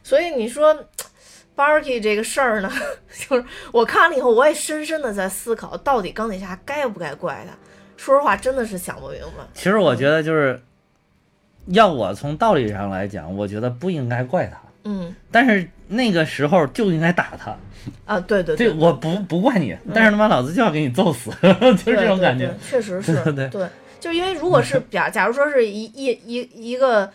[0.02, 0.76] 所以你说
[1.56, 2.72] Barky 这个事儿呢，
[3.28, 7.54] 就是我看了以后，我也深深的在思考，到底钢铁侠该不该怪他？
[8.00, 9.44] 说实话，真的是想不明白。
[9.52, 10.58] 其实我觉得就是，
[11.66, 15.14] 要我从道理上来讲，我觉得不应该怪他，嗯。
[15.30, 17.54] 但是那个时候就应该打他。
[18.06, 22.56] 啊，对对对，我不不怪你，但是他妈老子就要给你揍死， 就是这种感觉对对。
[22.56, 23.68] 对确实是，对对
[24.00, 27.10] 就因为如果是假假如说是一一一一个呃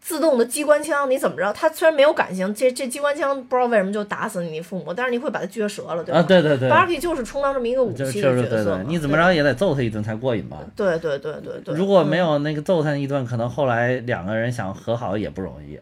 [0.00, 1.52] 自动的机关枪，你怎么着？
[1.52, 6.20] 他虽然没有感情，这这机关枪不知道为什么就打死你父母，但是你会把它撅折了，对吧？
[6.20, 10.58] 啊，对对对，Barky 就是充当这么一个武器的角色你怎么着也得揍他一顿才过瘾吧？
[10.76, 10.98] 对？
[10.98, 11.74] 对对对对对。
[11.74, 15.78] 如果没嗯有那个揍他一顿，可能后来两个人想和好也不容易。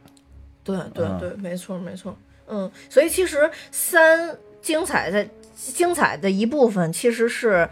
[0.64, 2.14] 对对嗯对，没错没错，
[2.46, 7.68] 嗯，所以其实三精彩的精彩的一部分，其实是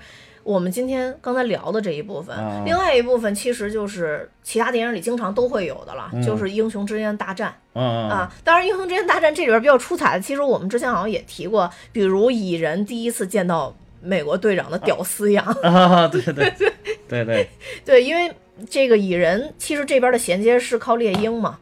[0.47, 7.53] 我们今天刚才聊的这一部分，啊另外一部分其实就是其他电影里经常都会有的了，就是英雄之间的大战。
[7.75, 16.55] 啊，当然，英雄之间大战这里边比较出彩的，其实我们之前好像也提过，比如蚁人第一次见到美国队长的屌丝样，啊啊，对对。
[17.09, 17.49] 对 对，
[17.85, 18.33] 对，因为
[18.71, 21.59] 这个蚁人其实这边的衔接是靠猎鹰嘛，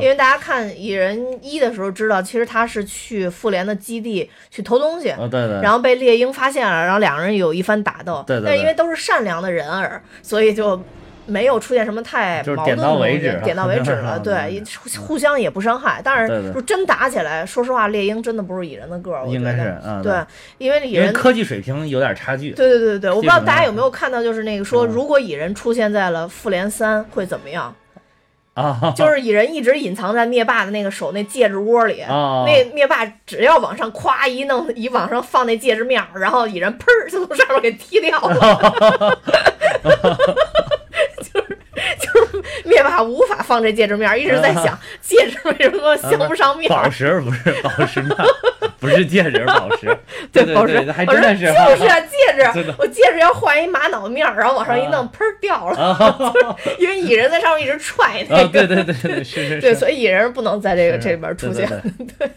[0.00, 8.24] 因为大家看蚁人一的时候知道，其实他是去复联的基地去偷东西，嗯，对对，然后被猎鹰发现了，然后两个人有一番打斗。
[8.26, 8.46] 对对对。
[8.46, 10.82] 但是因为都是善良的人儿，所以就
[11.28, 14.18] 没有出现什么太矛盾的点到为东西止点到为止了。
[14.24, 14.62] 对，
[14.98, 16.00] 互相也不伤害。
[16.02, 20.14] 但是就真打起来，说实话，猎鹰真的不是蚁人的个儿，我应该觉得是嗯对，
[20.58, 21.12] 因为蚁人。
[21.12, 22.50] 科技水平有点差距。
[22.50, 27.74] 对对对对对，我不知道大家有没有看到，就是那个说，嗯如果蚁人出现在了复联三会怎么样？
[28.54, 39.18] 啊，就是蚁人一直隐藏在灭霸的那个手那戒指窝里，啊那灭霸只要往上夸一弄，一往上放那戒指面儿，然后蚁人砰就从上面给踢掉了，
[42.68, 46.88] 灭霸无法放这戒指面儿，一直在想 戒指为什么镶不上面宝。
[46.90, 48.16] 石不是宝石面，
[48.78, 49.96] 不是戒指，宝石。
[50.32, 58.42] 对对宝石对，还真的是就是啊， 戒指，我戒指要换一玛瑙面儿，然后往上一弄，砰儿掉了，啊因为蚁人在上面一直踹那啊！
[58.44, 59.60] 个，对对对对，是是是。
[59.60, 61.66] 对，所以蚁人不能在这个这里边出现。
[61.68, 62.30] 对对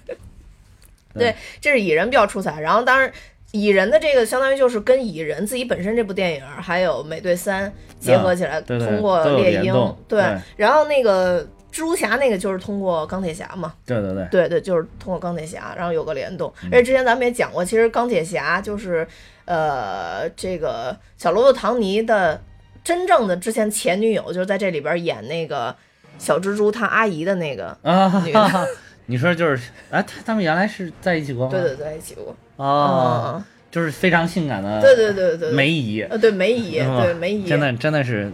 [1.13, 2.61] 对，这是蚁人比较出彩。
[2.61, 3.11] 然后当然，
[3.52, 10.24] 蚁人的这个相当于就是跟蚁人自己本身这部电影儿还有美队三结合起来，啊对对通过猎鹰对
[10.56, 16.54] 然后那个蜘蛛侠那个就是通过钢铁侠嘛，对对对，对对，就是通过钢铁侠，然后有个联动。
[16.64, 19.08] 嗯而且之前咱们也讲过，其实钢铁侠就是
[19.45, 22.41] 呃这个小罗伯特·唐尼的
[22.84, 25.74] 真正的之前前女友，就是在这里边演那个
[26.18, 27.78] 小蜘蛛他阿姨的那个。
[27.84, 28.68] 啊女的，
[29.12, 31.51] 你说就是，哎，他他们原来是在一起过吗？
[31.51, 32.34] 对对对，在一起过。
[32.55, 38.32] 哦，嗯，就是非常性感的，对对对对对，梅姨，呃，对梅姨，对梅姨，真的真的是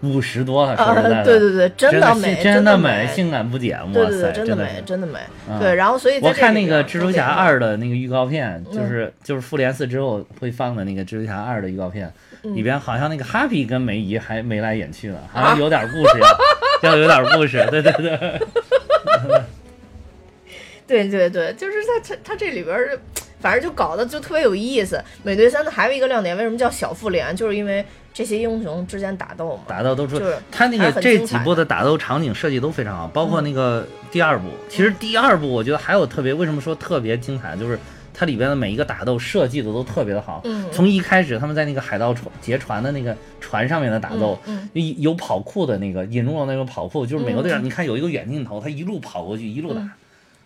[0.00, 5.18] 五十多了，说啊实在的，，对对对，真真的美，性真的美，性感不减，对对对，哇塞，的真美，真的美。
[5.50, 5.58] 嗯。
[5.60, 12.10] 对，然后所以我看那个蜘蛛侠都二的那个预告片，嗯就是就是复联四之后会放的那个蜘蛛侠二的预告片，
[12.44, 12.56] 嗯。
[12.56, 15.50] 里边好像那个哈皮跟梅姨还眉来眼去的，好啊。
[15.50, 16.18] 像有点故事
[16.82, 18.40] 要， 要有点故事，对对对，
[20.90, 22.98] 对对对，就是他他他这里边儿，
[23.38, 25.00] 反正就搞得就特别有意思。
[25.22, 27.34] 美队三的还有一个亮点，为什么叫小复联？
[27.36, 29.62] 就是因为这些英雄之间打斗嘛。
[29.68, 34.48] 打斗都出就是他那个这几部的打斗场景设计都非常好，包括那个第二部。
[34.68, 37.78] 其嗯实第二部我觉得还有特别，为什么说特别精彩，就是
[38.12, 40.40] 它里边的每一个打斗设计的都特别的好。
[40.44, 49.88] 嗯从一开始他们在那个海盗船劫船的那个船上面的打斗，嗯有有跑酷的那个引入了那个跑酷，就是美国队长，嗯你看有一个远镜头，他一路跑过去，一路打。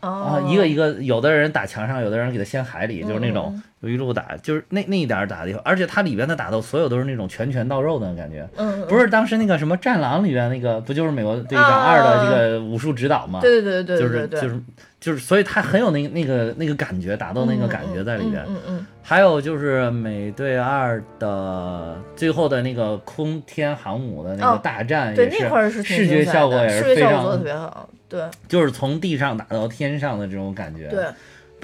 [0.04, 0.40] 哦。
[0.44, 8.48] 啊，一个一个，有的人打墙上，有的人给他掀海里，就是那种嗯有一路打，就是那那一点儿打的，而且它里边的打斗，所有都是那种拳拳到肉的感觉。
[8.56, 13.40] 嗯，不是当时那个什么《战狼》里边那个，不就是美国队长二的这个武术指导吗？
[13.42, 14.62] 对对对对就对对对，是就是
[15.00, 18.42] 就是，所以他很有那个那个那个感觉，打斗那个感觉在里边。
[18.48, 27.90] 嗯嗯还有就是美队二的最后的那个空天航母的那哦个大战，对也那块儿是视觉效果也是非视觉效果做的特常，别好。
[28.08, 30.88] 对就是从地上打到天上的这种感觉。
[30.88, 31.04] 对，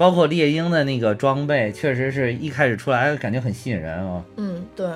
[0.01, 4.87] 包括猎鹰的那个装备，确实是一开始出来感觉很吸引人啊，嗯对。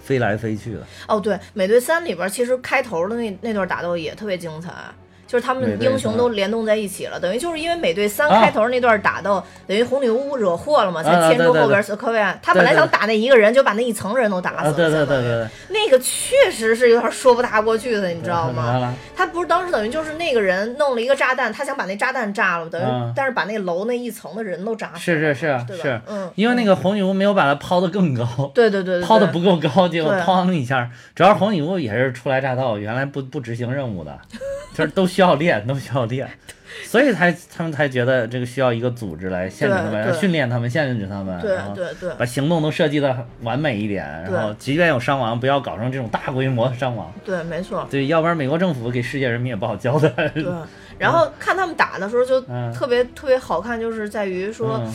[0.00, 0.86] 飞来飞去的。
[1.08, 4.72] 哦，对，《美队三》里边其实开头的那那段打斗也特别精彩，
[5.26, 8.46] 就是他们英雄都联动在一起了，等于就是因为《美队三》啊。
[8.46, 12.38] 开头那段打斗，等于红女巫惹祸了嘛，才牵出后边斯科维亚。
[12.40, 14.72] 他本来想打那一个人，就把那一层人都打死啊，了。
[14.72, 18.94] 对对对对对，那个确实是有点说不大过去的，你知道吗？
[19.16, 23.12] 他不是当时等于就是那个人弄了一个炸弹，他想把那炸弹炸了，等于、嗯。
[23.16, 24.98] 但是把那楼那一层的人都炸死了。
[25.00, 25.82] 是是是对吧？
[25.82, 28.24] 是，嗯，因为那个红女巫没有把它抛得更高，
[28.54, 30.20] 对对对对，抛得不够高，结果对。
[30.22, 34.16] 砰一下，主要是红女巫也是初来乍到，原来不不执行任务的，
[34.74, 36.28] 就是都需要练，都需要练，
[36.84, 40.20] 所以才他们才觉得这个需要一个组织来限制他们，对。
[40.20, 42.12] 训练他们，限制他们，对对对。
[42.18, 47.88] 把行动都设计的完美一点，然后即便有伤亡，不要搞成这种大规模的伤亡，对，没错。
[47.90, 50.28] 对，要不然美国政府给世界人民也不好交代。
[50.28, 50.44] 对，
[50.98, 52.70] 然后看他们打的时候就 嗯。
[52.74, 54.92] 特别、特别好看，就是在于说，嗯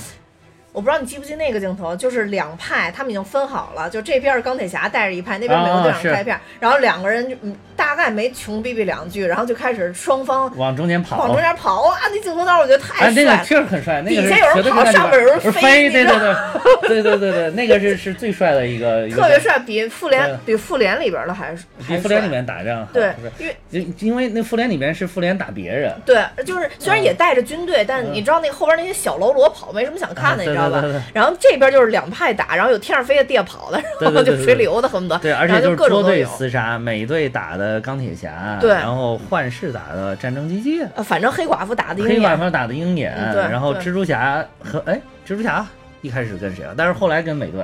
[0.74, 13.44] 我不知道你记不记那个镜头，就是两派他们已经分好了，就这边是钢铁侠带着一派，那边美国队长带一片，然后两个人就嗯大概没穷逼逼两句，然后就开始双方往中间跑，往中间跑啊，那镜头当时我觉得太哎，那个帅了。
[13.44, 16.36] 确实很帅，那个是底下有人跑上面有人飞飞，对对对
[16.88, 30.82] 对对对对，那个是是最帅的一个，特别帅，比复联比复联里边的还是比复联里面面打仗，对，因为因因为那复联里面是复联打别人，对，就是虽然也带着军队，但嗯你知道那后边那些小喽啰跑没什么想看的，啊你知道吧？
[30.82, 31.02] 对对对对？
[31.14, 36.28] 然后这边就是两派打，然后有天上飞的，地下跑的，然后就水流的，恨不得对，而且就是捉对各种都有。
[36.28, 38.72] 厮杀，美队打的钢铁侠，对。
[38.72, 43.14] 然后幻视打的战争机器，呃，反正黑寡妇打的鹰眼，黑寡妇打的鹰眼，
[43.50, 45.66] 然后蜘蛛侠和哎，蜘蛛侠
[46.02, 46.74] 一开始跟谁啊？
[46.76, 47.64] 但是后来跟美队，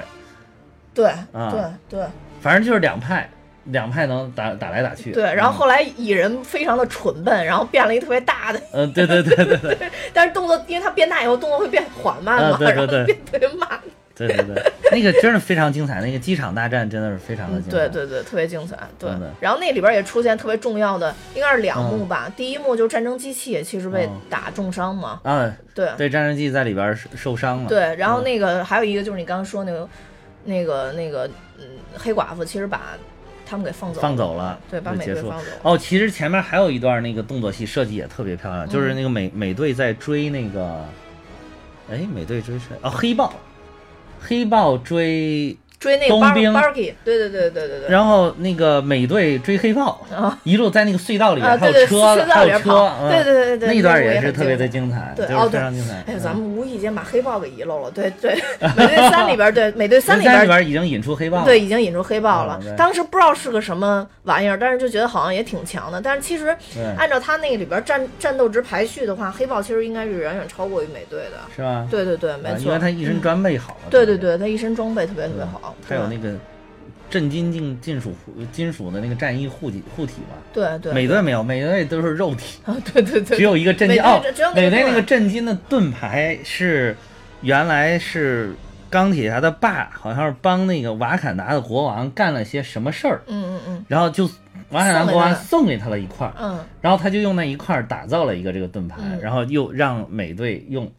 [0.94, 1.52] 对啊。
[1.52, 2.06] 对对。
[2.40, 3.28] 反正就是两派，
[3.72, 5.12] 两派能打打来打去。
[5.12, 5.24] 对。
[5.24, 9.78] 然后后来蚁人非常的蠢笨，然后变了一特别大的，嗯，对对对对对
[10.14, 13.68] 但是动作因为他变大以后动作会变缓慢嘛，啊对对然后对变特别慢。
[14.16, 17.78] 对对对，那个真是非常精彩，那个机场大战真的是非常的嗯，精彩。
[17.78, 18.76] 对对对，特别精彩。
[18.98, 22.28] 对然后那里边也出现特别重要的，应该是两幕吧。
[22.36, 27.70] 第一幕就是战争机器其实被嗯打重伤嘛，嗯，对对，战争机器在里边受受伤了。
[27.70, 27.96] 对。
[27.98, 29.88] 然后那个还有一个就是你刚刚说那个
[30.46, 31.64] 那个那个嗯，
[31.96, 32.98] 黑寡妇其实把
[33.50, 35.58] 他们给放走放走了，对，把美结束队放走了。
[35.64, 40.84] 哦，其实前面还有一段那个动作戏设计也特别漂亮，就是那个美美队在追那个，
[41.90, 42.76] 哎，美队追谁？
[42.82, 43.34] 哦，黑豹，
[44.20, 45.58] 黑豹追。
[45.80, 47.90] 追那个冬兵 Barky，对对对对对对。
[47.90, 55.94] 然后那个美队追黑豹，啊一路在那个隧道里边，啊，还对对，有车，还有车，嗯对对对对，那一段也也是特别的精精彩，对，就是哦对非常精彩。
[56.08, 58.34] 哎呀，嗯咱们无意间把黑豹给遗漏了，对 对，
[58.76, 62.60] 美队三里边，对美队三里边，边已经引出黑豹了，对，已经引出黑豹了。
[62.76, 66.02] 当时不知道是个什么玩意儿，但是就觉得好像也挺强的。
[66.02, 66.56] 但是其实
[66.98, 71.38] 按照他那个里边战战斗值排序的话，黑豹其实应该是远远超过于美队的。
[71.56, 71.88] 是吧？
[71.92, 72.56] 对对对，没错。
[72.56, 73.90] 啊因为他一身装备好了。
[73.92, 75.76] 对对对，他一身装备特别特别好。
[75.88, 76.34] 还有那个
[77.10, 78.14] 震金金金属
[78.52, 80.36] 金属的那个战衣护体护体嘛。
[80.54, 80.94] 对对。
[80.94, 82.60] 美队没有，美队都是肉体。
[82.66, 83.38] 啊，对对对。
[83.38, 84.22] 只有一个震金哦，
[84.56, 86.96] 美队那个震金的盾牌是
[87.42, 88.54] 原来是
[88.90, 93.22] 钢铁侠的爸，好像是帮那个瓦坎达的国王干了些什么事儿。
[93.28, 93.86] 嗯嗯嗯。
[93.88, 94.26] 然后就
[94.70, 96.34] 瓦坎达国王送给他了一块儿。
[96.40, 96.60] 嗯。
[96.82, 100.92] 然后他就用那一块儿打造了一个这个盾牌，嗯然后又让美队用。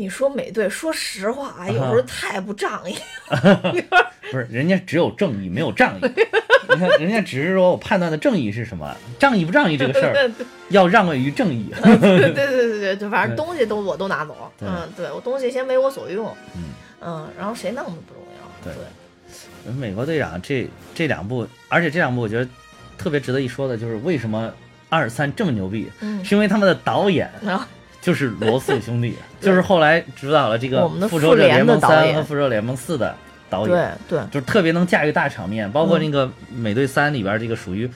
[0.00, 2.96] 你说美队，说实话啊，有时候太不仗义
[3.28, 3.74] 了。
[4.32, 6.00] 不是，人家只有正义，没有仗义。
[6.70, 10.30] 你看，人家只是说我判断的正义是什么，仗义不仗义这个事儿，
[10.70, 11.70] 要让位于正义。
[11.82, 14.50] 对对对对对，就反正东西都我都拿走。
[14.60, 16.34] 嗯，对我东西先为我所用。
[16.56, 16.62] 嗯
[17.02, 18.72] 嗯，然后谁弄的不重要。
[18.72, 22.48] 对，美国队长这这两部，而且这两部我觉得
[22.96, 24.50] 特别值得一说的就是为什么
[24.88, 27.30] 二三这么牛逼，嗯，是因为他们的导演。
[28.00, 33.14] 就是罗素兄弟， 就是后来指导了这个《复仇者联盟三》和《复仇者联盟四》的
[33.48, 37.90] 导演，对对，就是特别能驾驭大场面，包括那个《美队三》里边这个属于，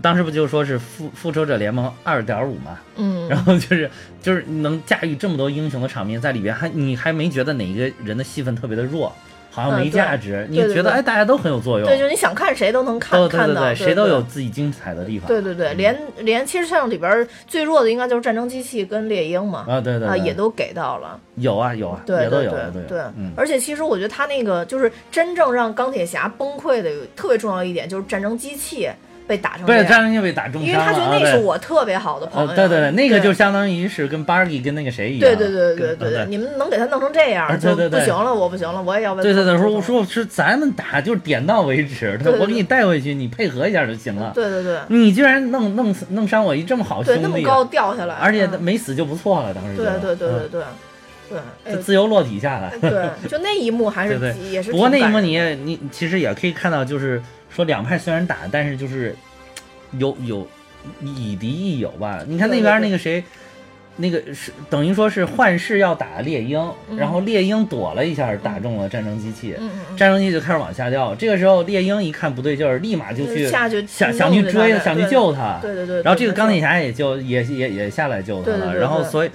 [0.00, 3.90] 当时不就说是复复仇者联盟二点五嘛，嗯，然后就是
[4.22, 9.14] 就是能驾驭这么多英雄的场面在里边，还你还没觉得哪一个人的戏份特别的弱。
[9.50, 11.88] 好像没价值，你觉得哎，大家都很有作用。
[11.88, 15.26] 对，就你想看谁都能看看到，谁都有自己精彩的地方。
[15.26, 19.66] 对对对，连连其实像里边最弱的应该就是战争机器跟猎鹰嘛。
[19.68, 21.18] 啊，对对啊，也都给到了。
[21.36, 23.00] 有啊有啊，对都有对对。
[23.16, 28.88] 嗯，而且其实我觉得他那个就是真正让钢铁侠崩溃的特别重要一点，就是战争机器。
[29.30, 32.52] 被打成对，战争机被打中伤因为他觉得那是我特别好的朋友。
[32.52, 35.20] 对对对，那个就相当于是跟 Barry 跟那个谁一样。
[35.20, 39.22] 对对对对对对，你们能给他弄成这样，就不行了，我不行了，我也要为。
[39.22, 44.32] 对对对，说我说是咱们打就是点到为止，我给你带回去，你配合一下就行了。
[44.34, 49.76] 对对对，你居然弄弄弄伤我一这么好兄弟，那么高掉下来，而且没死就不错了，当时。
[49.76, 50.62] 对对对对对。
[51.30, 52.72] 对，就自由落体下来。
[52.80, 54.72] 对，就那一幕还是对也是。
[54.72, 59.14] 不过那一幕你也你其实也可以看到，就是说两派虽然打，但是就是。
[59.98, 60.46] 有有
[61.02, 62.22] 以敌亦友吧？
[62.24, 63.24] 你看那边那个谁，
[63.96, 69.52] 那个是等于说是幻视要打猎鹰，嗯、然后猎鹰躲了一下，打中了战争机器，
[69.96, 71.12] 战争机器就开始往下掉。
[71.16, 73.68] 这个时候猎鹰一看不对劲儿，立马就去想
[74.12, 75.58] 想去追，想去救他。
[75.60, 76.02] 对对对。
[76.04, 78.78] 然后这个钢铁侠也就也也也下来救他了。
[78.78, 79.30] 然后所以。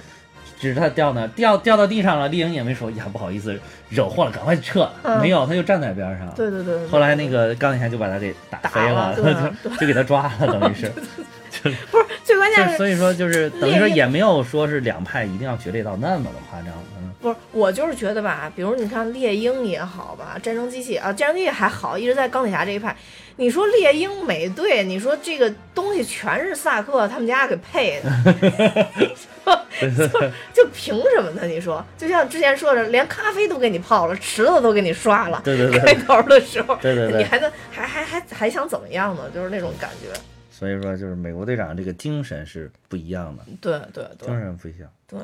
[0.58, 2.28] 只是他掉呢，掉掉到地上了。
[2.28, 4.90] 丽颖也没说呀，不好意思，惹祸了，赶快撤。
[5.02, 6.28] 嗯、没有，他就站在边上。
[6.34, 6.88] 对对对,对。
[6.88, 10.92] 后来那个钢铁侠就把他给打飞了，就就给他抓了，等于是。
[11.48, 16.68] 就不是最关键是，所以说就是等于说也没有说是两派一定要决裂到那么的夸张。
[16.98, 22.94] 嗯，不是，我就是觉得吧，比如你看猎鹰也好吧，战争机器啊，战争机器还好，一直在钢铁侠这一派。
[23.36, 28.10] 你说猎鹰美队，你说这个东西全是萨克他们家给配的，
[29.46, 30.06] 就
[30.52, 31.46] 就凭什么呢？
[31.46, 39.30] 你说，就像之前说的，连咖啡都给你泡了，池子都给你刷了，对对对，开头的时候，对对对，你还能还还还还想怎么样呢？
[39.32, 40.18] 就是那种感觉。
[40.50, 45.20] 所以说，就是美国队长这个精神是不一样的，对对对，精神不一样，对，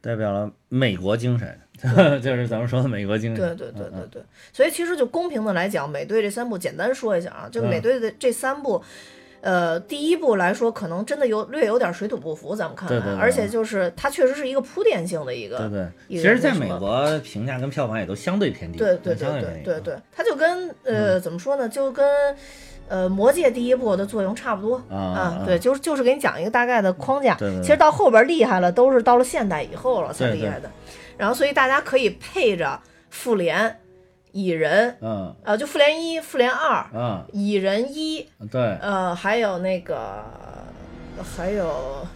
[0.00, 1.60] 代表了美国精神，
[2.22, 3.56] 就是咱们说的美国精神。
[3.56, 4.22] 对对对对对，
[4.52, 8.82] 所以其实就公平的来讲，美队这三部简单说一下啊，就美队的这三部。
[9.42, 15.88] 呃，第一部来说，可能真的有略有点水土不服，咱们看看，对对对而且就是它确实是一个铺垫性的一个，对对。
[16.08, 22.06] 其实，在美国评价跟票房也都相对偏低，对对对对对对，它就跟呃、嗯、怎么说呢，就跟
[22.88, 30.70] 呃魔戒第一部的作用差不多啊，对，就是就是给你讲一个大概的框架，对对对其实到后边厉害了，都是到了现代以后了才厉害的，
[31.16, 32.78] 然后所以大家可以配着
[33.08, 33.79] 复联。
[34.32, 40.24] 蚁人，嗯，呃，就复联一、复联二，嗯，蚁人一，对，呃，还有那个，
[41.36, 42.06] 还有，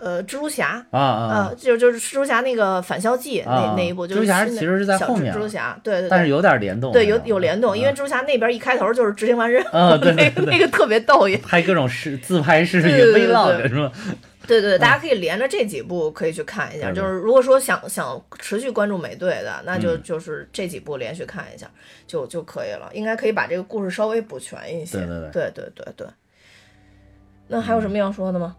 [0.00, 11.36] 呃，蜘蛛侠啊啊，呃，就就是蜘蛛侠那个返校季那啊那一部，就是蜘蛛侠其实是在小后面蜘蛛侠，对对对，但是有点联动，对有有联动，因为蜘蛛侠那边一开头就是执行完任务，啊对对 那个那个特别逗也。
[11.38, 13.92] 拍各种视自拍视频 vlog 是吧？
[14.46, 16.92] 对对，大家可以连着这几部可以去看一下。
[16.92, 21.68] 就是如果说想想持续关注美队的，那就嗯就是这几部连续看一下
[22.06, 24.98] 就就可以了，应该可以把这个故事稍微补全一些。
[24.98, 26.06] 对对对对对对对
[27.48, 28.54] 那还有什么要说的吗？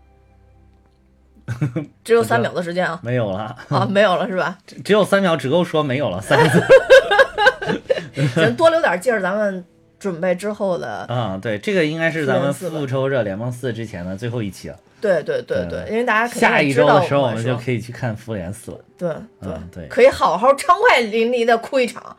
[2.04, 4.58] 只有三秒的时间啊没有了，啊，没有了是吧？
[4.66, 6.38] 只只有三秒，只够说没有了三
[8.36, 9.64] 个多留点劲儿，咱们
[10.00, 11.06] 准备之后的。
[11.10, 11.40] 啊。
[11.42, 14.76] 对，这个应该是咱们复仇者联盟四之前的最后一期了。
[15.00, 18.80] 对对对对对，因为大家肯定下一周的时候，我们就可以去看复联四了。
[18.98, 22.18] 对对嗯对可以好好畅快淋漓的哭一场。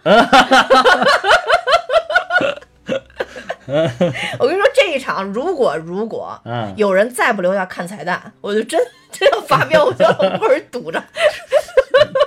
[4.38, 8.80] 我跟你说，这一场如果如果嗯，有人再不留下看彩蛋，我就真
[9.12, 11.02] 真要发飙，我就要把门堵着。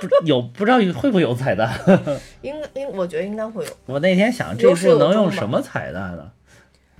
[0.00, 1.70] 不有不知道会不会有彩蛋？
[2.42, 3.70] 应该应我觉得应该会有。
[3.86, 6.30] 我那天想这有始有部能用什么彩蛋呢？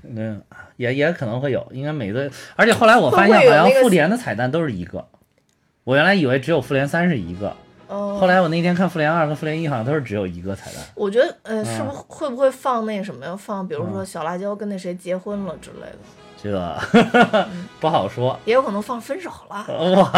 [0.05, 0.43] 嗯，
[0.77, 5.07] 也也可能会有，应该每个，而且后来我发现好像复联的彩蛋都是一个，
[5.85, 7.57] 我原来以为只有复联三是一个，
[7.93, 10.83] 哦、后来我那天看复联二和复联一好像都是只有一个彩蛋。
[10.95, 13.37] 我觉得呃，是嗯不是会不会放那什么呀？
[13.37, 15.99] 放比如说小辣椒跟那谁结婚了之类的，
[16.43, 19.67] 这 不好说，也有可能放分手了。
[19.69, 20.11] 我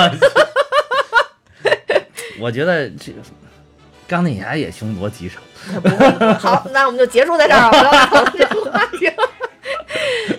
[2.41, 3.13] 我觉得这
[4.07, 5.41] 钢铁侠也凶多吉少。
[6.39, 9.15] 好， 那我们就结束在这儿，不要讨论这个话题了。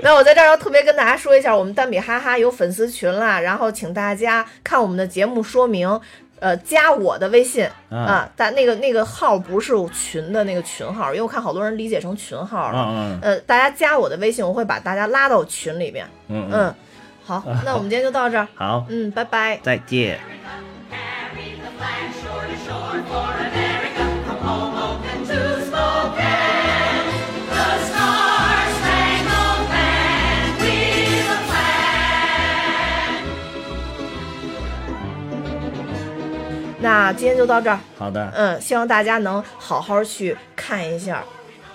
[0.03, 5.99] 那我在这儿要特别跟大家说一下，我们蛋比哈哈有粉丝群啦，然后请大家看我们的节目说明，
[6.39, 12.87] 呃，加我的微信啊啊，但那个那个号不是群的那个群号，因为我看好多人理解成群号了。
[12.89, 16.05] 嗯呃，大家加我的微信，我会把大家拉到群里面。
[16.27, 16.73] 嗯，
[17.23, 18.47] 好，那我们今天就到这儿。
[18.55, 19.57] 好，嗯，拜拜。
[19.63, 20.19] 再见。
[37.05, 37.77] 那今天就到这儿。
[37.99, 38.31] 好的。
[38.33, 41.23] 嗯，希望大家能好好去看一下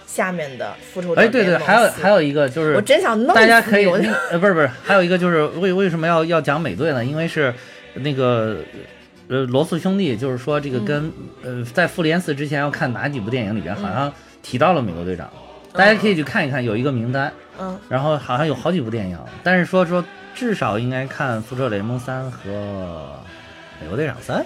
[0.05, 7.05] 下面的复仇者哎，对对，还有还有一个就是，我真想弄大家可以不是不是，还有一个就是为为什么要要讲美队呢？
[7.05, 7.55] 因为是
[7.95, 8.57] 那个
[9.28, 11.12] 呃罗素兄弟，就是说这个跟、
[11.45, 14.12] 呃在复联四之前要看哪几部电影里边好像
[14.43, 15.31] 提到了美国队长，
[15.72, 20.05] 大家可以去看一看，有一个名单，嗯，然后好像有好几部电影，但是说说
[20.35, 23.12] 至少应该看复仇者联盟三和
[23.81, 24.45] 美国队长三，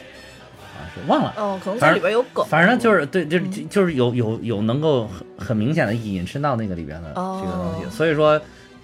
[1.06, 7.14] 忘了，哦，可能里边有梗，反正就是对，就是就是有有有能够很很明显的引申到那个里边的这
[7.46, 8.40] 个东西，所以说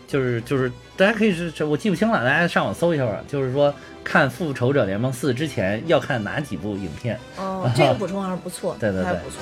[0.06, 9.38] 就是就是大家可以是这我记不清了，大家上网搜一下吧，就是说看《复仇者联盟四》之前要看哪几部影片，哦，这个补充还是不错， 对对对，不错。